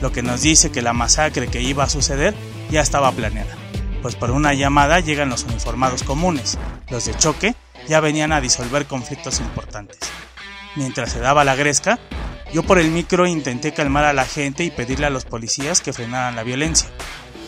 lo 0.00 0.10
que 0.10 0.22
nos 0.22 0.42
dice 0.42 0.72
que 0.72 0.82
la 0.82 0.92
masacre 0.92 1.48
que 1.48 1.62
iba 1.62 1.84
a 1.84 1.90
suceder 1.90 2.34
ya 2.70 2.80
estaba 2.80 3.12
planeada, 3.12 3.54
pues 4.00 4.16
por 4.16 4.30
una 4.30 4.54
llamada 4.54 5.00
llegan 5.00 5.28
los 5.28 5.44
uniformados 5.44 6.02
comunes, 6.02 6.58
los 6.90 7.04
de 7.04 7.16
choque 7.16 7.54
ya 7.86 8.00
venían 8.00 8.32
a 8.32 8.40
disolver 8.40 8.86
conflictos 8.86 9.40
importantes. 9.40 9.98
Mientras 10.74 11.12
se 11.12 11.20
daba 11.20 11.44
la 11.44 11.54
gresca, 11.54 11.98
yo 12.52 12.62
por 12.62 12.78
el 12.78 12.90
micro 12.90 13.26
intenté 13.26 13.72
calmar 13.72 14.04
a 14.04 14.12
la 14.12 14.24
gente 14.24 14.64
y 14.64 14.70
pedirle 14.70 15.06
a 15.06 15.10
los 15.10 15.24
policías 15.24 15.80
que 15.80 15.92
frenaran 15.92 16.34
la 16.34 16.42
violencia. 16.42 16.88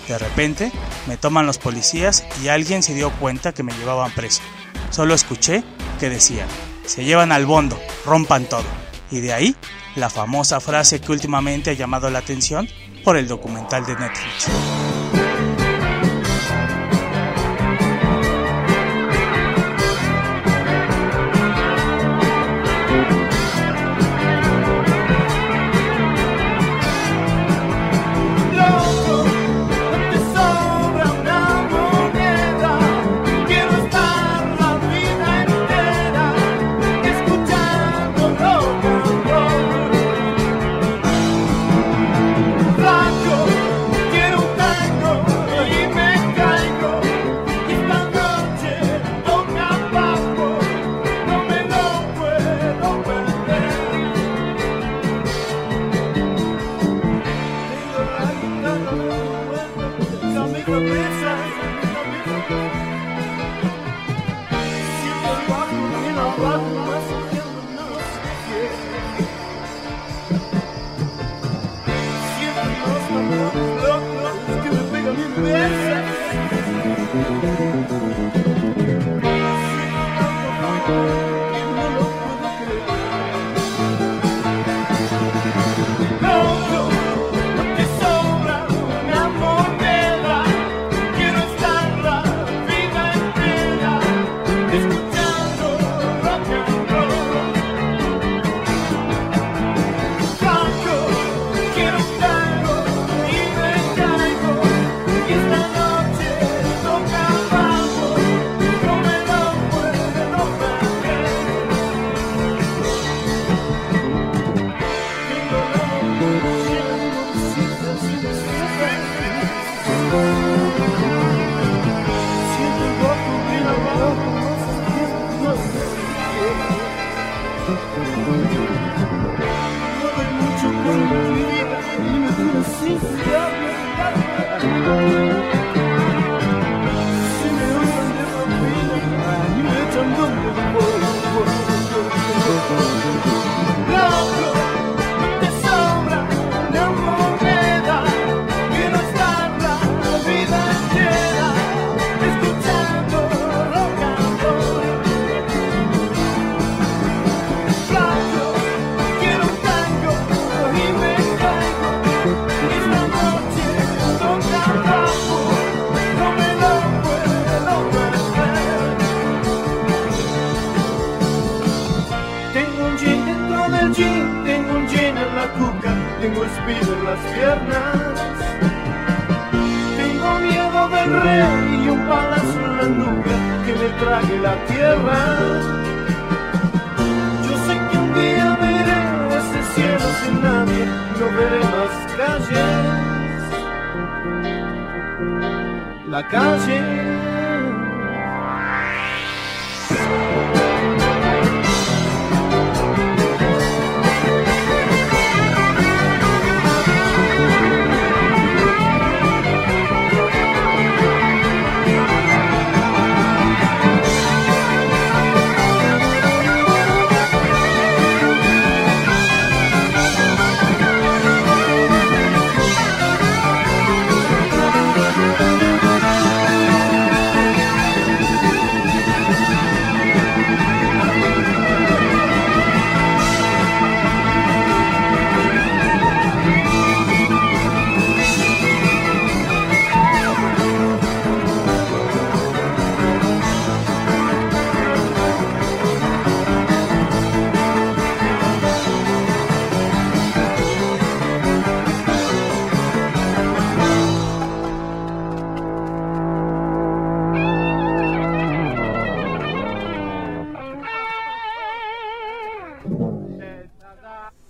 De 0.09 0.19
repente, 0.19 0.71
me 1.07 1.17
toman 1.17 1.47
los 1.47 1.59
policías 1.59 2.25
y 2.43 2.49
alguien 2.49 2.83
se 2.83 2.95
dio 2.95 3.11
cuenta 3.13 3.53
que 3.53 3.63
me 3.63 3.73
llevaban 3.73 4.13
preso. 4.13 4.43
Solo 4.91 5.15
escuché 5.15 5.65
que 5.99 6.11
decían, 6.11 6.49
se 6.85 7.05
llevan 7.05 7.33
al 7.33 7.47
bondo, 7.47 7.81
rompan 8.05 8.45
todo. 8.45 8.65
Y 9.11 9.21
de 9.21 9.33
ahí, 9.33 9.57
la 9.97 10.11
famosa 10.11 10.61
frase 10.61 11.01
que 11.01 11.13
últimamente 11.13 11.71
ha 11.71 11.75
llamado 11.75 12.11
la 12.11 12.19
atención 12.19 12.69
por 13.05 13.17
el 13.17 13.29
documental 13.29 13.87
de 13.87 13.97
Netflix. 13.97 14.94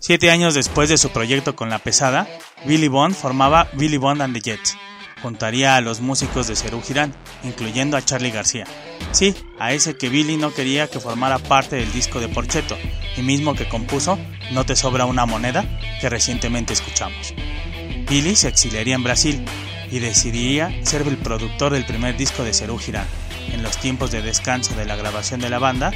Siete 0.06 0.30
años 0.30 0.52
después 0.52 0.90
de 0.90 0.98
su 0.98 1.08
proyecto 1.08 1.56
con 1.56 1.70
La 1.70 1.78
Pesada, 1.78 2.28
Billy 2.66 2.88
Bond 2.88 3.14
formaba 3.14 3.68
Billy 3.72 3.96
Bond 3.96 4.20
and 4.20 4.34
the 4.34 4.42
Jets. 4.42 4.76
Juntaría 5.22 5.76
a 5.76 5.80
los 5.80 6.02
músicos 6.02 6.46
de 6.46 6.56
Cerú 6.56 6.82
Girán, 6.82 7.14
incluyendo 7.42 7.96
a 7.96 8.04
Charlie 8.04 8.30
García. 8.30 8.66
Sí, 9.12 9.34
a 9.58 9.72
ese 9.72 9.96
que 9.96 10.10
Billy 10.10 10.36
no 10.36 10.52
quería 10.52 10.88
que 10.88 11.00
formara 11.00 11.38
parte 11.38 11.76
del 11.76 11.90
disco 11.90 12.20
de 12.20 12.28
Porcheto, 12.28 12.76
y 13.16 13.22
mismo 13.22 13.54
que 13.54 13.66
compuso 13.66 14.18
No 14.52 14.66
te 14.66 14.76
sobra 14.76 15.06
una 15.06 15.24
moneda, 15.24 15.64
que 16.02 16.10
recientemente 16.10 16.74
escuchamos. 16.74 17.32
Billy 18.06 18.36
se 18.36 18.48
exiliaría 18.48 18.96
en 18.96 19.04
Brasil 19.04 19.42
y 19.90 20.00
decidiría 20.00 20.84
ser 20.84 21.00
el 21.08 21.16
productor 21.16 21.72
del 21.72 21.86
primer 21.86 22.14
disco 22.14 22.44
de 22.44 22.52
Cerú 22.52 22.76
Girán. 22.76 23.06
En 23.54 23.62
los 23.62 23.78
tiempos 23.78 24.10
de 24.10 24.20
descanso 24.20 24.74
de 24.74 24.84
la 24.84 24.96
grabación 24.96 25.40
de 25.40 25.48
la 25.48 25.58
banda, 25.58 25.92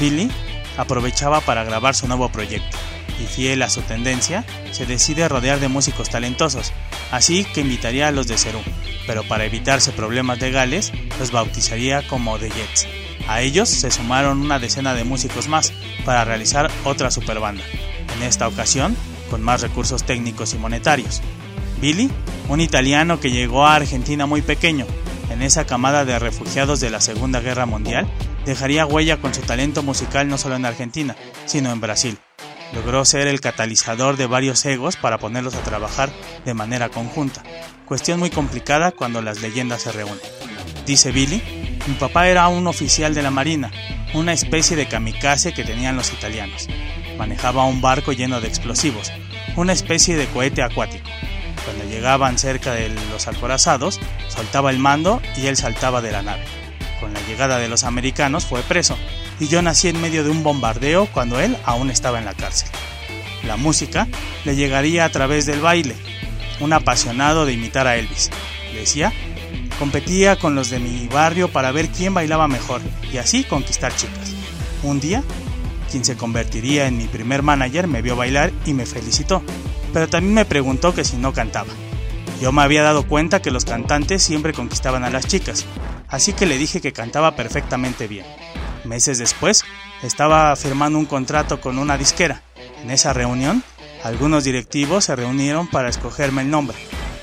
Billy 0.00 0.28
aprovechaba 0.76 1.40
para 1.40 1.62
grabar 1.62 1.94
su 1.94 2.08
nuevo 2.08 2.28
proyecto, 2.30 2.76
y 3.20 3.26
fiel 3.26 3.62
a 3.62 3.70
su 3.70 3.82
tendencia, 3.82 4.44
se 4.72 4.86
decide 4.86 5.28
rodear 5.28 5.60
de 5.60 5.68
músicos 5.68 6.10
talentosos, 6.10 6.72
así 7.10 7.44
que 7.44 7.60
invitaría 7.60 8.08
a 8.08 8.12
los 8.12 8.26
de 8.26 8.38
Cerú, 8.38 8.60
pero 9.06 9.22
para 9.24 9.44
evitarse 9.44 9.92
problemas 9.92 10.40
legales, 10.40 10.92
los 11.18 11.30
bautizaría 11.30 12.06
como 12.08 12.38
The 12.38 12.50
Jets. 12.50 12.86
A 13.28 13.40
ellos 13.40 13.68
se 13.68 13.90
sumaron 13.90 14.40
una 14.40 14.58
decena 14.58 14.94
de 14.94 15.04
músicos 15.04 15.48
más 15.48 15.72
para 16.04 16.24
realizar 16.24 16.70
otra 16.84 17.10
superbanda, 17.10 17.64
en 18.16 18.22
esta 18.22 18.48
ocasión 18.48 18.96
con 19.30 19.42
más 19.42 19.62
recursos 19.62 20.04
técnicos 20.04 20.54
y 20.54 20.58
monetarios. 20.58 21.22
Billy, 21.80 22.10
un 22.48 22.60
italiano 22.60 23.20
que 23.20 23.30
llegó 23.30 23.66
a 23.66 23.76
Argentina 23.76 24.26
muy 24.26 24.42
pequeño, 24.42 24.86
en 25.30 25.42
esa 25.42 25.66
camada 25.66 26.04
de 26.04 26.18
refugiados 26.18 26.80
de 26.80 26.90
la 26.90 27.00
Segunda 27.00 27.40
Guerra 27.40 27.66
Mundial, 27.66 28.06
dejaría 28.44 28.86
huella 28.86 29.20
con 29.20 29.34
su 29.34 29.40
talento 29.40 29.82
musical 29.82 30.28
no 30.28 30.38
solo 30.38 30.56
en 30.56 30.66
Argentina, 30.66 31.16
sino 31.46 31.72
en 31.72 31.80
Brasil, 31.80 32.18
logró 32.74 33.04
ser 33.04 33.28
el 33.28 33.40
catalizador 33.40 34.16
de 34.16 34.26
varios 34.26 34.64
egos 34.64 34.96
para 34.96 35.18
ponerlos 35.18 35.54
a 35.54 35.62
trabajar 35.62 36.10
de 36.44 36.54
manera 36.54 36.88
conjunta, 36.88 37.42
cuestión 37.86 38.18
muy 38.18 38.30
complicada 38.30 38.92
cuando 38.92 39.22
las 39.22 39.40
leyendas 39.40 39.82
se 39.82 39.92
reúnen. 39.92 40.18
Dice 40.86 41.12
Billy, 41.12 41.42
mi 41.86 41.94
papá 41.94 42.28
era 42.28 42.48
un 42.48 42.66
oficial 42.66 43.14
de 43.14 43.22
la 43.22 43.30
Marina, 43.30 43.70
una 44.14 44.32
especie 44.32 44.76
de 44.76 44.86
kamikaze 44.86 45.52
que 45.52 45.64
tenían 45.64 45.96
los 45.96 46.12
italianos. 46.12 46.68
Manejaba 47.18 47.64
un 47.64 47.80
barco 47.80 48.12
lleno 48.12 48.40
de 48.40 48.48
explosivos, 48.48 49.12
una 49.56 49.72
especie 49.72 50.16
de 50.16 50.26
cohete 50.26 50.62
acuático. 50.62 51.08
Cuando 51.64 51.84
llegaban 51.84 52.38
cerca 52.38 52.72
de 52.72 52.90
los 53.10 53.28
acorazados, 53.28 54.00
soltaba 54.28 54.70
el 54.70 54.78
mando 54.78 55.22
y 55.36 55.46
él 55.46 55.56
saltaba 55.56 56.02
de 56.02 56.12
la 56.12 56.22
nave. 56.22 56.44
Con 57.00 57.14
la 57.14 57.20
llegada 57.22 57.58
de 57.58 57.68
los 57.68 57.84
americanos 57.84 58.44
fue 58.44 58.62
preso, 58.62 58.96
y 59.40 59.48
yo 59.48 59.62
nací 59.62 59.88
en 59.88 60.00
medio 60.00 60.24
de 60.24 60.30
un 60.30 60.42
bombardeo 60.42 61.06
cuando 61.06 61.40
él 61.40 61.56
aún 61.64 61.90
estaba 61.90 62.18
en 62.18 62.24
la 62.24 62.34
cárcel. 62.34 62.68
La 63.44 63.56
música 63.56 64.08
le 64.44 64.56
llegaría 64.56 65.04
a 65.04 65.10
través 65.10 65.46
del 65.46 65.60
baile, 65.60 65.94
un 66.60 66.72
apasionado 66.72 67.46
de 67.46 67.52
imitar 67.52 67.86
a 67.86 67.96
Elvis. 67.96 68.30
Decía, 68.74 69.12
competía 69.78 70.36
con 70.36 70.54
los 70.54 70.70
de 70.70 70.78
mi 70.78 71.08
barrio 71.08 71.48
para 71.48 71.72
ver 71.72 71.88
quién 71.88 72.14
bailaba 72.14 72.48
mejor 72.48 72.80
y 73.12 73.18
así 73.18 73.44
conquistar 73.44 73.94
chicas. 73.94 74.32
Un 74.82 75.00
día, 75.00 75.22
quien 75.90 76.04
se 76.04 76.16
convertiría 76.16 76.86
en 76.86 76.98
mi 76.98 77.04
primer 77.04 77.42
manager 77.42 77.86
me 77.86 78.02
vio 78.02 78.16
bailar 78.16 78.52
y 78.66 78.74
me 78.74 78.86
felicitó, 78.86 79.42
pero 79.92 80.08
también 80.08 80.34
me 80.34 80.44
preguntó 80.44 80.94
que 80.94 81.04
si 81.04 81.16
no 81.16 81.32
cantaba. 81.32 81.72
Yo 82.40 82.50
me 82.52 82.62
había 82.62 82.82
dado 82.82 83.06
cuenta 83.06 83.40
que 83.40 83.50
los 83.50 83.64
cantantes 83.64 84.22
siempre 84.22 84.52
conquistaban 84.52 85.04
a 85.04 85.10
las 85.10 85.26
chicas, 85.26 85.66
así 86.08 86.32
que 86.32 86.46
le 86.46 86.58
dije 86.58 86.80
que 86.80 86.92
cantaba 86.92 87.36
perfectamente 87.36 88.08
bien. 88.08 88.26
Meses 88.84 89.18
después, 89.18 89.64
estaba 90.02 90.54
firmando 90.56 90.98
un 90.98 91.06
contrato 91.06 91.60
con 91.60 91.78
una 91.78 91.96
disquera. 91.96 92.42
En 92.82 92.90
esa 92.90 93.12
reunión, 93.12 93.62
algunos 94.02 94.44
directivos 94.44 95.06
se 95.06 95.16
reunieron 95.16 95.66
para 95.68 95.88
escogerme 95.88 96.42
el 96.42 96.50
nombre. 96.50 96.76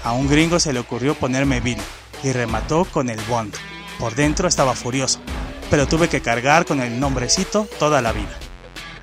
A 0.03 0.13
un 0.13 0.27
gringo 0.27 0.59
se 0.59 0.73
le 0.73 0.79
ocurrió 0.79 1.13
ponerme 1.13 1.59
Billy 1.59 1.81
y 2.23 2.31
remató 2.31 2.85
con 2.85 3.09
el 3.09 3.21
Bond. 3.21 3.53
Por 3.99 4.15
dentro 4.15 4.47
estaba 4.47 4.73
furioso, 4.73 5.19
pero 5.69 5.87
tuve 5.87 6.09
que 6.09 6.21
cargar 6.21 6.65
con 6.65 6.81
el 6.81 6.99
nombrecito 6.99 7.67
toda 7.77 8.01
la 8.01 8.11
vida. 8.11 8.35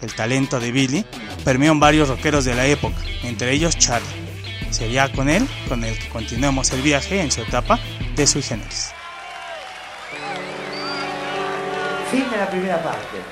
El 0.02 0.12
talento 0.14 0.59
de 0.59 0.72
Billy 0.72 1.06
permeó 1.44 1.72
en 1.72 1.80
varios 1.80 2.09
rockeros 2.09 2.44
de 2.44 2.54
la 2.54 2.66
época, 2.66 2.98
entre 3.22 3.52
ellos 3.52 3.78
Charlie. 3.78 4.28
Sería 4.70 5.11
con 5.12 5.28
él 5.28 5.48
con 5.68 5.84
el 5.84 5.98
que 5.98 6.09
continuemos 6.09 6.72
el 6.72 6.82
viaje 6.82 7.20
en 7.20 7.30
su 7.30 7.42
etapa 7.42 7.78
de 8.16 8.26
sui 8.26 8.42
generis. 8.42 8.90
Fin 12.11 12.30
de 12.30 12.36
la 12.38 12.46
primera 12.46 12.78
parte. 12.78 13.22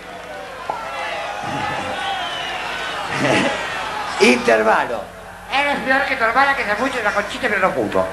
Intervalo. 4.20 5.03
Eres 5.53 5.79
peor 5.81 6.05
que 6.05 6.16
tu 6.16 6.24
hermana 6.24 6.55
que 6.55 6.64
se 6.64 6.74
mucho 6.74 7.03
la 7.03 7.12
conchita 7.12 7.49
pero 7.49 7.61
no 7.61 7.70
pudo. 7.74 8.07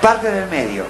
Parte 0.00 0.30
del 0.30 0.48
medio. 0.48 0.86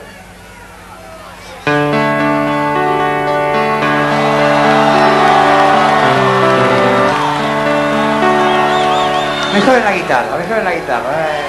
Mejor 9.53 9.75
en 9.75 9.85
la 9.85 9.93
guitarra, 9.93 10.37
mejor 10.37 10.59
en 10.59 10.65
la 10.65 10.75
guitarra. 10.75 11.27
Eh. 11.27 11.48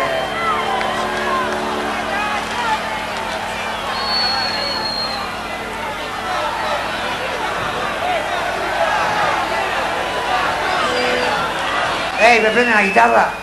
¡Ey, 12.30 12.42
me 12.42 12.52
prenden 12.52 12.76
la 12.76 12.84
guitarra! 12.84 13.39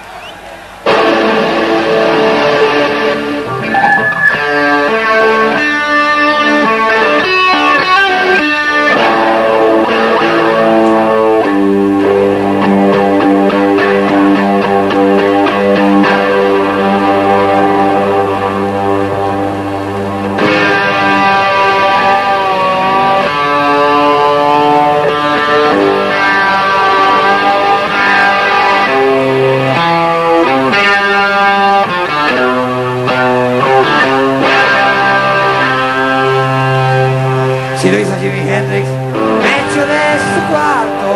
Si 37.78 37.90
lo 37.90 37.98
hizo 37.98 38.12
Jimi 38.20 38.40
Hendrix, 38.40 38.86
me 38.88 39.50
echo 39.60 39.82
de 39.86 40.04
su 40.24 40.40
cuarto, 40.50 41.10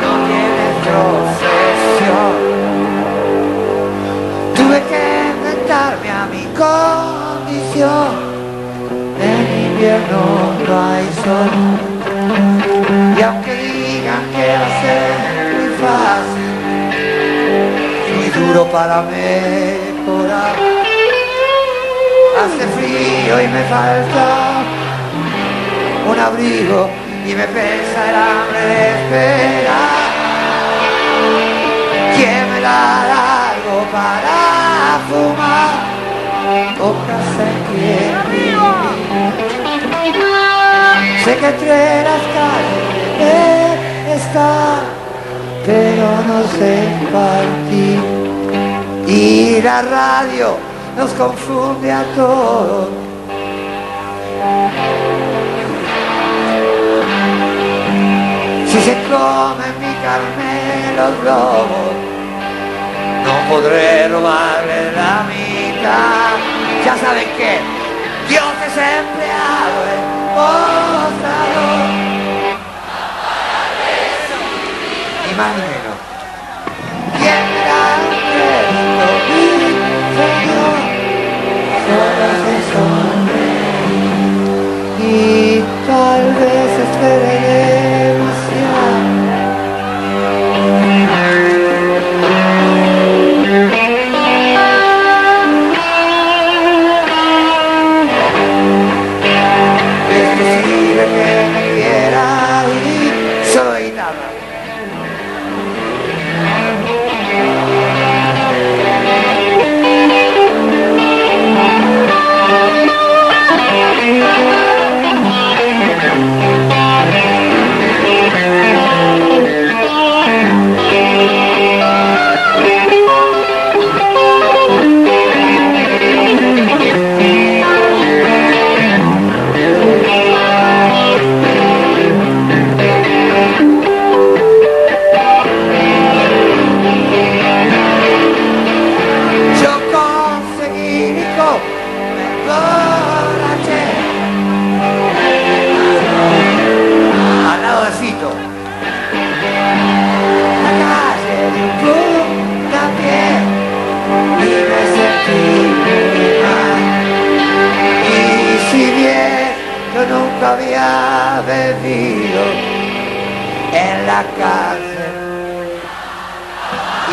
no 0.00 0.10
tiene 0.28 0.66
procesión. 0.84 2.34
Tuve 4.54 4.78
que 4.88 5.02
inventarme 5.34 6.08
a 6.10 6.12
mi 6.26 6.44
condición. 6.56 8.12
En 9.20 9.40
invierno 9.72 10.22
no 10.66 10.74
hay 10.88 11.06
sol. 11.24 11.52
Y 13.18 13.20
aunque 13.22 13.52
digan 13.54 14.24
que 14.34 14.44
va 14.56 14.66
a 14.66 14.68
ser 14.82 15.10
muy 15.56 15.70
fácil, 15.82 16.50
muy 18.16 18.28
duro 18.46 18.62
para 18.70 18.96
mejorar. 19.02 19.71
Hace 22.62 22.70
frío 22.74 23.42
y 23.42 23.48
me 23.48 23.64
falta 23.64 24.62
un 26.08 26.16
abrigo 26.16 26.88
y 27.26 27.34
me 27.34 27.44
pesa 27.48 28.08
el 28.08 28.14
hambre 28.14 28.60
de 28.60 28.88
esperar. 29.02 30.12
¿Quién 32.14 32.52
me 32.52 32.60
dará 32.60 33.50
algo 33.50 33.84
para 33.90 35.00
fumar? 35.08 35.74
Hojas 36.80 37.32
en 37.40 37.58
que 37.72 37.94
Sé 41.24 41.32
que 41.38 41.48
entre 41.48 42.04
las 42.04 42.24
calles 42.36 43.76
estar, 44.14 44.82
pero 45.66 46.06
no 46.28 46.38
sé 46.58 46.72
partir. 47.12 48.00
Y 49.08 49.60
la 49.62 49.82
radio 49.82 50.71
nos 50.96 51.10
confunde 51.12 51.90
a 51.90 52.04
todos. 52.14 52.88
Si 58.66 58.80
se 58.80 58.94
comen 59.04 59.74
mi 59.80 59.94
carne 60.02 60.96
los 60.96 61.24
lobos, 61.24 61.94
no 63.24 63.54
podré 63.54 64.08
robarle 64.08 64.92
la 64.92 65.24
mitad. 65.28 66.32
Ya 66.84 66.96
saben 66.96 67.28
que 67.36 67.60
Dios 68.28 68.54
es 68.66 68.76
empleado 68.76 69.80
en 69.94 70.04
mostrador. 70.34 71.82
Ni 75.28 75.34
más 75.34 75.56
ni. 75.56 75.91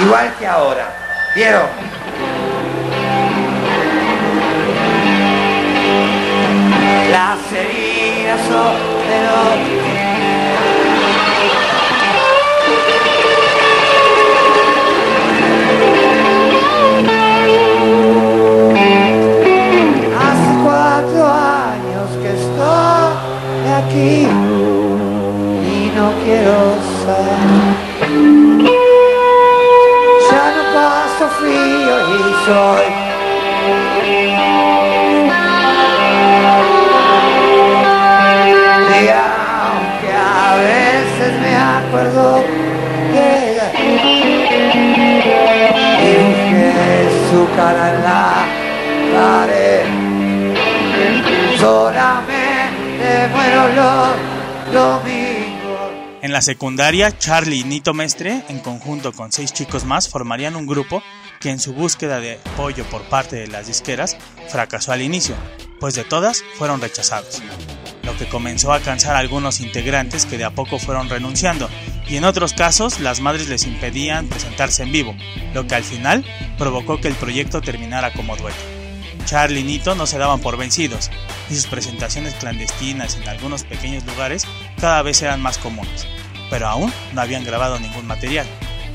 Igual 0.02 0.34
que 0.40 0.48
ahora, 0.48 0.88
¿vieron? 1.36 1.68
Las 7.12 7.40
heridas 7.52 8.40
son 8.48 9.00
Hace 20.20 20.52
cuatro 20.64 21.28
años 21.28 22.10
que 22.22 22.30
estoy 22.30 23.72
aquí 23.78 24.28
y 25.66 25.92
no 25.96 26.12
quiero 26.24 26.89
soy 32.50 32.86
Y 39.02 39.08
aunque 39.08 40.12
a 40.12 40.56
veces 40.56 41.32
me 41.42 41.56
acuerdo 41.56 42.44
de 43.14 43.52
ella 43.52 43.68
y 46.02 46.14
busqué 46.26 46.66
su 47.30 47.42
cara 47.56 47.86
en 47.94 48.00
la 48.04 48.24
pared, 49.14 49.86
solamente 51.58 53.10
muero 53.32 53.62
los 53.80 54.74
domingos. 54.74 55.90
En 56.22 56.34
la 56.34 56.42
secundaria, 56.42 57.18
Charlie 57.18 57.60
y 57.60 57.64
Nito 57.64 57.94
Mestre, 57.94 58.42
en 58.50 58.60
conjunto 58.60 59.14
con 59.14 59.32
seis 59.32 59.54
chicos 59.54 59.86
más, 59.86 60.10
formarían 60.10 60.56
un 60.56 60.66
grupo 60.66 61.02
que 61.40 61.50
en 61.50 61.60
su 61.60 61.74
búsqueda 61.74 62.20
de 62.20 62.40
apoyo 62.54 62.84
por 62.86 63.04
parte 63.04 63.38
de 63.38 63.48
las 63.48 63.68
disqueras 63.68 64.18
fracasó 64.50 64.92
al 64.92 65.02
inicio, 65.02 65.36
pues 65.80 65.96
de 65.96 66.04
todas 66.04 66.44
fueron 66.58 66.82
rechazados, 66.82 67.42
lo 68.04 68.18
que 68.18 68.28
comenzó 68.28 68.74
a 68.74 68.82
cansar 68.82 69.16
a 69.16 69.20
algunos 69.20 69.62
integrantes 69.62 70.26
que 70.26 70.38
de 70.38 70.44
a 70.44 70.52
poco 70.52 70.80
fueron 70.80 71.10
renunciando, 71.10 71.70
y 72.08 72.18
en 72.18 72.26
otros 72.26 72.54
casos 72.54 73.00
las 73.00 73.22
madres 73.22 73.48
les 73.48 73.66
impedían 73.66 74.28
presentarse 74.28 74.84
en 74.84 74.92
vivo, 74.92 75.16
lo 75.54 75.68
que 75.68 75.76
al 75.76 75.84
final 75.84 76.26
provocó 76.58 77.00
que 77.00 77.08
el 77.08 77.16
proyecto 77.16 77.62
terminara 77.62 78.12
como 78.14 78.36
dueto. 78.36 78.60
Charlie 79.26 79.60
y 79.60 79.64
Nito 79.64 79.96
no 79.96 80.08
se 80.08 80.18
daban 80.18 80.40
por 80.40 80.58
vencidos, 80.58 81.10
y 81.50 81.56
sus 81.56 81.68
presentaciones 81.68 82.34
clandestinas 82.36 83.16
en 83.16 83.30
algunos 83.30 83.64
pequeños 83.64 84.04
lugares 84.06 84.46
cada 84.82 85.02
vez 85.04 85.22
eran 85.22 85.42
más 85.42 85.58
comunes, 85.58 86.08
pero 86.50 86.68
aún 86.68 86.92
no 87.14 87.22
habían 87.22 87.46
grabado 87.46 87.80
ningún 87.80 88.08
material. 88.08 88.48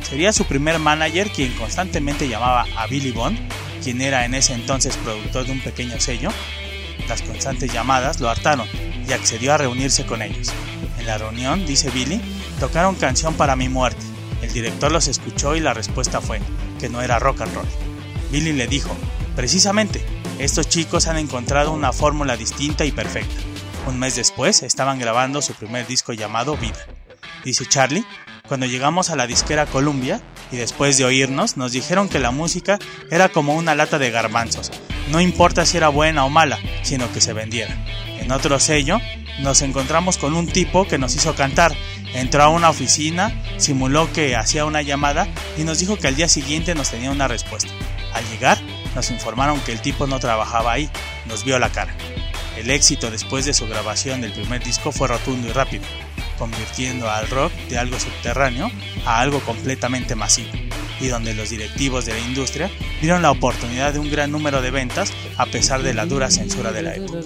Sería 0.09 0.33
su 0.33 0.45
primer 0.45 0.79
manager 0.79 1.31
quien 1.31 1.53
constantemente 1.55 2.29
llamaba 2.29 2.67
a 2.77 2.87
Billy 2.87 3.11
Bond, 3.11 3.39
quien 3.83 4.01
era 4.01 4.25
en 4.25 4.35
ese 4.35 4.53
entonces 4.53 4.97
productor 4.99 5.47
de 5.47 5.53
un 5.53 5.61
pequeño 5.61 5.99
sello. 5.99 6.31
Las 7.09 7.23
constantes 7.23 7.73
llamadas 7.73 8.21
lo 8.21 8.29
hartaron 8.29 8.69
y 9.09 9.13
accedió 9.13 9.55
a 9.55 9.59
reunirse 9.59 10.07
con 10.07 10.23
ellos. 10.23 10.53
En 10.99 11.07
la 11.07 11.19
reunión, 11.19 11.67
dice 11.67 11.91
Billy, 11.91 12.21
tocaron 12.61 12.95
canción 12.95 13.35
para 13.35 13.57
mi 13.57 13.69
muerte. 13.69 14.05
El 14.43 14.53
director 14.53 14.93
los 14.93 15.09
escuchó 15.09 15.57
y 15.57 15.61
la 15.61 15.75
respuesta 15.75 16.21
fue 16.21 16.41
que 16.79 16.89
no 16.89 17.01
era 17.01 17.19
rock 17.19 17.41
and 17.41 17.55
roll. 17.55 17.67
Billy 18.31 18.53
le 18.53 18.67
dijo, 18.67 18.95
precisamente, 19.35 20.05
estos 20.39 20.69
chicos 20.69 21.07
han 21.07 21.17
encontrado 21.17 21.73
una 21.73 21.93
fórmula 21.93 22.37
distinta 22.37 22.85
y 22.85 22.93
perfecta. 22.93 23.35
Un 23.87 23.99
mes 23.99 24.17
después 24.17 24.63
estaban 24.63 24.99
grabando 24.99 25.41
su 25.41 25.55
primer 25.55 25.87
disco 25.87 26.13
llamado 26.13 26.57
Vida. 26.57 26.79
Dice 27.45 27.67
Charlie, 27.67 28.05
cuando 28.47 28.67
llegamos 28.67 29.09
a 29.09 29.17
la 29.17 29.27
disquera 29.27 29.65
Columbia 29.65 30.21
y 30.53 30.57
después 30.57 30.99
de 30.99 31.07
oírnos 31.07 31.57
nos 31.57 31.73
dijeron 31.73 32.11
que 32.11 32.19
la 32.19 32.31
música 32.31 32.79
era 33.11 33.31
como 33.31 33.55
una 33.55 33.75
lata 33.75 33.99
de 33.99 34.11
garbanzos. 34.11 34.71
No 35.11 35.23
importa 35.23 35.65
si 35.65 35.79
era 35.79 35.89
buena 35.89 36.27
o 36.27 36.29
mala, 36.29 36.59
sino 36.83 37.11
que 37.11 37.23
se 37.23 37.33
vendiera. 37.33 37.75
En 38.19 38.31
otro 38.33 38.61
sello, 38.61 39.01
nos 39.41 39.63
encontramos 39.63 40.19
con 40.19 40.35
un 40.35 40.47
tipo 40.47 40.87
que 40.87 40.99
nos 40.99 41.15
hizo 41.15 41.35
cantar. 41.35 41.75
Entró 42.13 42.43
a 42.43 42.49
una 42.49 42.69
oficina, 42.69 43.33
simuló 43.57 44.13
que 44.13 44.37
hacía 44.37 44.67
una 44.67 44.83
llamada 44.83 45.27
y 45.57 45.65
nos 45.65 45.79
dijo 45.79 45.97
que 45.97 46.09
al 46.09 46.17
día 46.17 46.29
siguiente 46.29 46.75
nos 46.75 46.91
tenía 46.91 47.11
una 47.11 47.29
respuesta. 47.29 47.73
Al 48.13 48.29
llegar, 48.29 48.59
nos 48.95 49.11
informaron 49.11 49.59
que 49.61 49.73
el 49.73 49.81
tipo 49.81 50.07
no 50.07 50.21
trabajaba 50.21 50.73
ahí, 50.73 50.91
nos 51.27 51.45
vio 51.45 51.59
la 51.59 51.71
cara. 51.73 51.95
El 52.59 52.71
éxito 52.71 53.11
después 53.11 53.47
de 53.47 53.55
su 53.55 53.67
grabación 53.67 54.21
del 54.21 54.33
primer 54.33 54.63
disco 54.63 54.93
fue 54.93 55.09
rotundo 55.09 55.49
y 55.49 55.53
rápido, 55.53 55.85
convirtiendo 56.45 57.09
al 57.09 57.27
rock 57.31 57.53
de 57.71 57.79
algo 57.79 57.99
subterráneo 57.99 58.71
a 59.07 59.21
algo 59.21 59.41
completamente 59.41 60.15
masivo, 60.15 60.51
y 61.01 61.07
donde 61.07 61.33
los 61.33 61.49
directivos 61.49 62.05
de 62.05 62.13
la 62.13 62.21
industria 62.21 62.71
vieron 63.01 63.23
la 63.23 63.31
oportunidad 63.31 63.95
de 63.95 63.99
un 63.99 64.11
gran 64.11 64.31
número 64.31 64.61
de 64.61 64.71
ventas 64.71 65.11
a 65.39 65.47
pesar 65.47 65.83
de 65.83 65.95
la 65.95 66.05
dura 66.05 66.31
censura 66.31 66.71
de 66.71 66.83
la 66.83 66.97
época. 66.97 67.21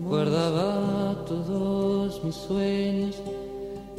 Guardaba 0.00 1.24
todos 1.26 2.24
mis 2.24 2.34
sueños 2.34 3.22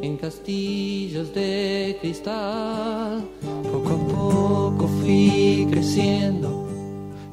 en 0.01 0.17
castillos 0.17 1.33
de 1.33 1.97
cristal. 2.01 3.25
Poco 3.71 3.89
a 3.89 4.07
poco 4.15 4.87
fui 4.99 5.65
creciendo 5.69 6.67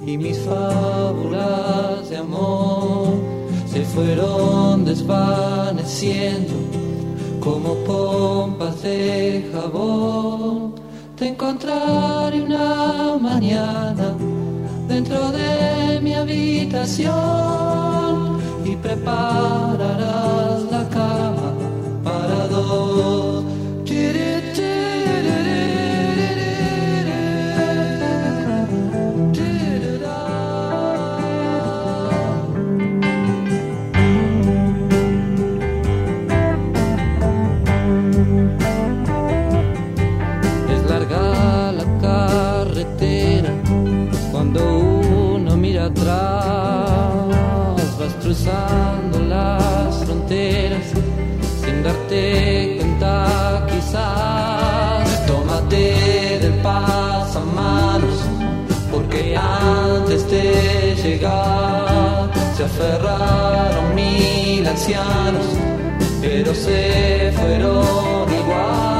y 0.06 0.18
mis 0.18 0.38
fábulas 0.38 2.10
de 2.10 2.16
amor 2.16 3.43
se 3.74 3.84
fueron 3.86 4.84
desvaneciendo 4.84 6.54
como 7.40 7.74
pompas 7.82 8.80
de 8.82 9.50
jabón. 9.52 10.74
Te 11.16 11.30
encontraré 11.30 12.40
una 12.40 13.18
mañana 13.20 14.14
dentro 14.86 15.32
de 15.32 16.00
mi 16.00 16.14
habitación 16.14 17.10
y 18.64 18.76
prepararás 18.76 20.62
cruzando 48.44 49.18
las 49.20 50.04
fronteras 50.04 50.84
sin 51.64 51.82
darte 51.82 52.76
cuenta 52.78 53.66
quizás. 53.70 55.26
Tómate 55.26 56.38
del 56.40 56.52
pasamanos 56.62 58.20
porque 58.90 59.34
antes 59.36 60.30
de 60.30 60.94
llegar 61.02 62.30
se 62.56 62.64
aferraron 62.64 63.94
mil 63.94 64.66
ancianos, 64.66 65.46
pero 66.20 66.54
se 66.54 67.32
fueron 67.34 68.26
igual. 68.32 68.93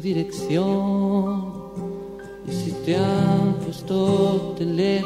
Dirección. 0.00 1.52
Y 2.46 2.52
si 2.52 2.72
te 2.84 2.96
han 2.96 3.54
puesto 3.64 4.54
teléfono, 4.58 4.99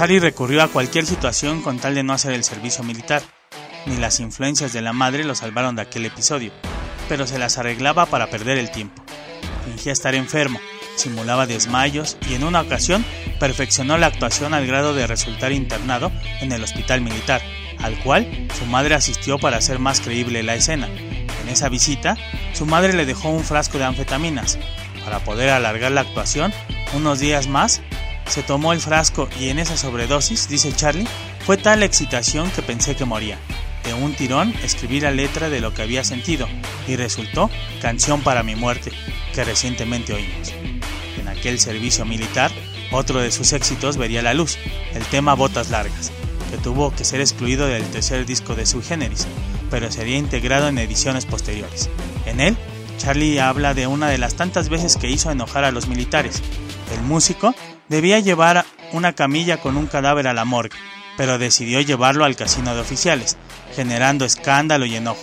Charlie 0.00 0.18
recurrió 0.18 0.62
a 0.62 0.68
cualquier 0.68 1.04
situación 1.04 1.60
con 1.60 1.78
tal 1.78 1.94
de 1.94 2.02
no 2.02 2.14
hacer 2.14 2.32
el 2.32 2.42
servicio 2.42 2.82
militar. 2.82 3.20
Ni 3.84 3.98
las 3.98 4.18
influencias 4.18 4.72
de 4.72 4.80
la 4.80 4.94
madre 4.94 5.24
lo 5.24 5.34
salvaron 5.34 5.76
de 5.76 5.82
aquel 5.82 6.06
episodio, 6.06 6.52
pero 7.06 7.26
se 7.26 7.38
las 7.38 7.58
arreglaba 7.58 8.06
para 8.06 8.30
perder 8.30 8.56
el 8.56 8.70
tiempo. 8.70 9.02
Fingía 9.66 9.92
estar 9.92 10.14
enfermo, 10.14 10.58
simulaba 10.96 11.46
desmayos 11.46 12.16
y 12.30 12.32
en 12.32 12.44
una 12.44 12.62
ocasión 12.62 13.04
perfeccionó 13.38 13.98
la 13.98 14.06
actuación 14.06 14.54
al 14.54 14.66
grado 14.66 14.94
de 14.94 15.06
resultar 15.06 15.52
internado 15.52 16.10
en 16.40 16.52
el 16.52 16.64
hospital 16.64 17.02
militar, 17.02 17.42
al 17.76 17.98
cual 17.98 18.48
su 18.58 18.64
madre 18.64 18.94
asistió 18.94 19.38
para 19.38 19.58
hacer 19.58 19.80
más 19.80 20.00
creíble 20.00 20.42
la 20.42 20.54
escena. 20.54 20.88
En 21.42 21.50
esa 21.50 21.68
visita, 21.68 22.16
su 22.54 22.64
madre 22.64 22.94
le 22.94 23.04
dejó 23.04 23.28
un 23.28 23.44
frasco 23.44 23.76
de 23.76 23.84
anfetaminas. 23.84 24.58
Para 25.04 25.18
poder 25.18 25.50
alargar 25.50 25.92
la 25.92 26.00
actuación 26.00 26.54
unos 26.94 27.20
días 27.20 27.48
más, 27.48 27.82
se 28.30 28.42
tomó 28.44 28.72
el 28.72 28.80
frasco 28.80 29.28
y 29.40 29.48
en 29.48 29.58
esa 29.58 29.76
sobredosis, 29.76 30.48
dice 30.48 30.72
Charlie, 30.72 31.06
fue 31.44 31.56
tal 31.56 31.80
la 31.80 31.86
excitación 31.86 32.50
que 32.50 32.62
pensé 32.62 32.94
que 32.94 33.04
moría. 33.04 33.38
De 33.84 33.92
un 33.92 34.14
tirón 34.14 34.54
escribí 34.62 35.00
la 35.00 35.10
letra 35.10 35.48
de 35.48 35.60
lo 35.60 35.74
que 35.74 35.82
había 35.82 36.04
sentido 36.04 36.46
y 36.86 36.96
resultó 36.96 37.50
Canción 37.82 38.22
para 38.22 38.42
mi 38.42 38.54
muerte, 38.54 38.92
que 39.34 39.42
recientemente 39.42 40.12
oímos. 40.12 40.52
En 41.18 41.26
aquel 41.28 41.58
servicio 41.58 42.04
militar, 42.04 42.52
otro 42.92 43.20
de 43.20 43.32
sus 43.32 43.52
éxitos 43.52 43.96
vería 43.96 44.22
la 44.22 44.34
luz, 44.34 44.58
el 44.94 45.04
tema 45.06 45.34
Botas 45.34 45.70
Largas, 45.70 46.12
que 46.50 46.58
tuvo 46.58 46.94
que 46.94 47.04
ser 47.04 47.20
excluido 47.20 47.66
del 47.66 47.84
tercer 47.90 48.26
disco 48.26 48.54
de 48.54 48.66
su 48.66 48.80
Generis, 48.80 49.26
pero 49.70 49.90
sería 49.90 50.18
integrado 50.18 50.68
en 50.68 50.78
ediciones 50.78 51.26
posteriores. 51.26 51.90
En 52.26 52.40
él, 52.40 52.56
Charlie 52.98 53.40
habla 53.40 53.74
de 53.74 53.86
una 53.86 54.08
de 54.08 54.18
las 54.18 54.34
tantas 54.34 54.68
veces 54.68 54.96
que 54.96 55.10
hizo 55.10 55.30
enojar 55.30 55.64
a 55.64 55.72
los 55.72 55.88
militares. 55.88 56.42
El 56.92 57.00
músico 57.02 57.54
debía 57.90 58.20
llevar 58.20 58.64
una 58.92 59.12
camilla 59.14 59.60
con 59.60 59.76
un 59.76 59.88
cadáver 59.88 60.28
a 60.28 60.32
la 60.32 60.44
morgue, 60.44 60.78
pero 61.16 61.38
decidió 61.38 61.80
llevarlo 61.80 62.24
al 62.24 62.36
casino 62.36 62.72
de 62.72 62.80
oficiales, 62.80 63.36
generando 63.74 64.24
escándalo 64.24 64.86
y 64.86 64.94
enojo, 64.94 65.20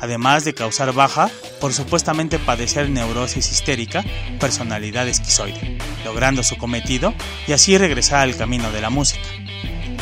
además 0.00 0.44
de 0.44 0.52
causar 0.52 0.92
baja 0.92 1.30
por 1.60 1.72
supuestamente 1.72 2.40
padecer 2.40 2.90
neurosis 2.90 3.52
histérica, 3.52 4.04
personalidad 4.40 5.06
esquizoide, 5.06 5.78
logrando 6.04 6.42
su 6.42 6.56
cometido 6.56 7.14
y 7.46 7.52
así 7.52 7.78
regresar 7.78 8.22
al 8.22 8.36
camino 8.36 8.72
de 8.72 8.80
la 8.80 8.90
música. 8.90 9.28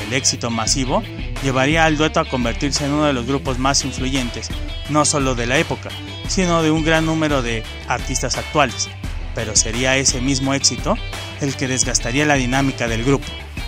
El 0.07 0.15
éxito 0.15 0.51
masivo 0.51 1.03
llevaría 1.43 1.85
al 1.85 1.99
dueto 1.99 2.21
a 2.21 2.25
convertirse 2.25 2.87
en 2.87 2.93
uno 2.93 3.05
de 3.05 3.13
los 3.13 3.27
grupos 3.27 3.59
más 3.59 3.85
influyentes, 3.85 4.49
no 4.89 5.05
solo 5.05 5.35
de 5.35 5.47
la 5.47 5.59
época, 5.59 5.91
sino 6.29 6.63
de 6.63 6.71
un 6.71 6.83
gran 6.83 7.05
número 7.05 7.43
de 7.43 7.63
artistas 7.89 8.39
actuales. 8.39 8.89
Pero 9.35 9.55
sería 9.55 9.99
ese 9.99 10.23
mismo 10.23 10.55
éxito 10.55 10.97
el 11.41 11.57
que 11.57 11.69
desgastaría 11.69 12.27
la 12.27 12.35
dinámica 12.35 12.89
del 12.89 13.05
grupo 13.05 13.27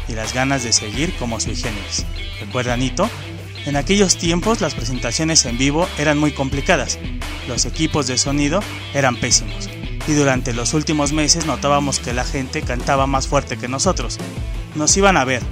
y 0.09 0.13
las 0.13 0.33
ganas 0.33 0.65
de 0.65 0.73
seguir 0.73 1.15
como 1.17 1.41
sui 1.41 1.57
generis. 1.57 2.05
¿Recuerda 2.41 2.77
Nito? 2.77 3.09
En 3.67 3.77
aquellos 3.77 4.17
tiempos 4.17 4.61
las 4.61 4.75
presentaciones 4.75 5.45
en 5.45 5.59
vivo 5.59 5.89
eran 5.99 6.19
muy 6.19 6.33
complicadas, 6.33 6.99
los 7.49 7.67
equipos 7.67 8.07
de 8.07 8.17
sonido 8.19 8.61
eran 8.95 9.17
pésimos 9.17 9.69
y 10.09 10.15
durante 10.15 10.55
los 10.55 10.73
últimos 10.73 11.13
meses 11.13 11.45
notábamos 11.45 12.01
que 12.01 12.15
la 12.15 12.25
gente 12.25 12.63
cantaba 12.63 13.07
más 13.07 13.29
fuerte 13.29 13.59
que 13.59 13.69
nosotros. 13.69 14.19
Nos 14.75 14.97
iban 14.97 15.19
a 15.19 15.25
ver, 15.25 15.43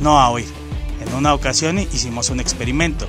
no 0.00 0.18
a 0.18 0.30
oír. 0.30 0.48
En 1.06 1.14
una 1.14 1.34
ocasión 1.34 1.78
hicimos 1.78 2.30
un 2.30 2.40
experimento. 2.40 3.06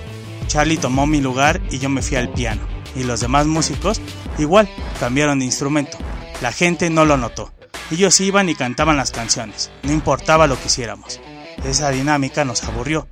Charlie 0.47 0.78
tomó 0.78 1.07
mi 1.07 1.22
lugar 1.22 1.61
y 1.72 1.80
yo 1.80 1.88
me 1.89 2.01
fui 2.01 2.18
al 2.18 2.30
piano. 2.30 2.61
Y 2.93 3.03
los 3.03 3.22
demás 3.22 3.47
músicos 3.47 4.01
igual 4.38 4.70
cambiaron 4.99 5.39
de 5.39 5.45
instrumento. 5.45 5.97
La 6.41 6.51
gente 6.51 6.89
no 6.89 7.05
lo 7.05 7.15
notó. 7.15 7.57
Ellos 7.92 8.20
iban 8.20 8.50
y 8.50 8.56
cantaban 8.56 8.98
las 8.98 9.12
canciones, 9.12 9.72
no 9.84 9.94
importaba 9.94 10.48
lo 10.48 10.60
que 10.60 10.68
hiciéramos. 10.68 11.20
Esa 11.64 11.90
dinámica 11.90 12.44
nos 12.46 12.64
aburrió 12.64 13.08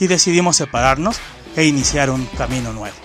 y 0.00 0.08
decidimos 0.08 0.56
separarnos 0.56 1.18
e 1.54 1.64
iniciar 1.64 2.10
un 2.10 2.26
camino 2.26 2.72
nuevo. 2.72 2.96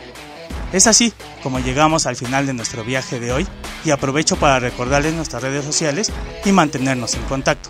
Es 0.73 0.87
así 0.87 1.13
como 1.43 1.59
llegamos 1.59 2.05
al 2.05 2.15
final 2.15 2.45
de 2.47 2.53
nuestro 2.53 2.83
viaje 2.83 3.19
de 3.19 3.31
hoy 3.31 3.47
y 3.83 3.91
aprovecho 3.91 4.37
para 4.37 4.59
recordarles 4.59 5.13
nuestras 5.13 5.43
redes 5.43 5.65
sociales 5.65 6.11
y 6.45 6.51
mantenernos 6.51 7.13
en 7.15 7.23
contacto. 7.23 7.69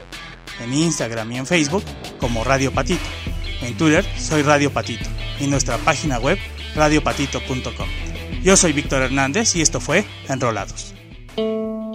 En 0.62 0.74
Instagram 0.74 1.32
y 1.32 1.38
en 1.38 1.48
Facebook 1.48 1.84
como 2.20 2.44
Radio 2.44 2.72
Patito. 2.72 3.04
En 3.62 3.76
Twitter 3.76 4.06
soy 4.20 4.44
Radio 4.44 4.72
Patito 4.72 5.10
y 5.40 5.48
nuestra 5.48 5.78
página 5.78 6.20
web 6.20 6.38
radiopatito.com. 6.76 7.88
Yo 8.44 8.56
soy 8.56 8.74
Víctor 8.74 9.04
Hernández 9.04 9.56
y 9.56 9.62
esto 9.62 9.80
fue 9.80 10.06
Enrolados. 10.28 10.94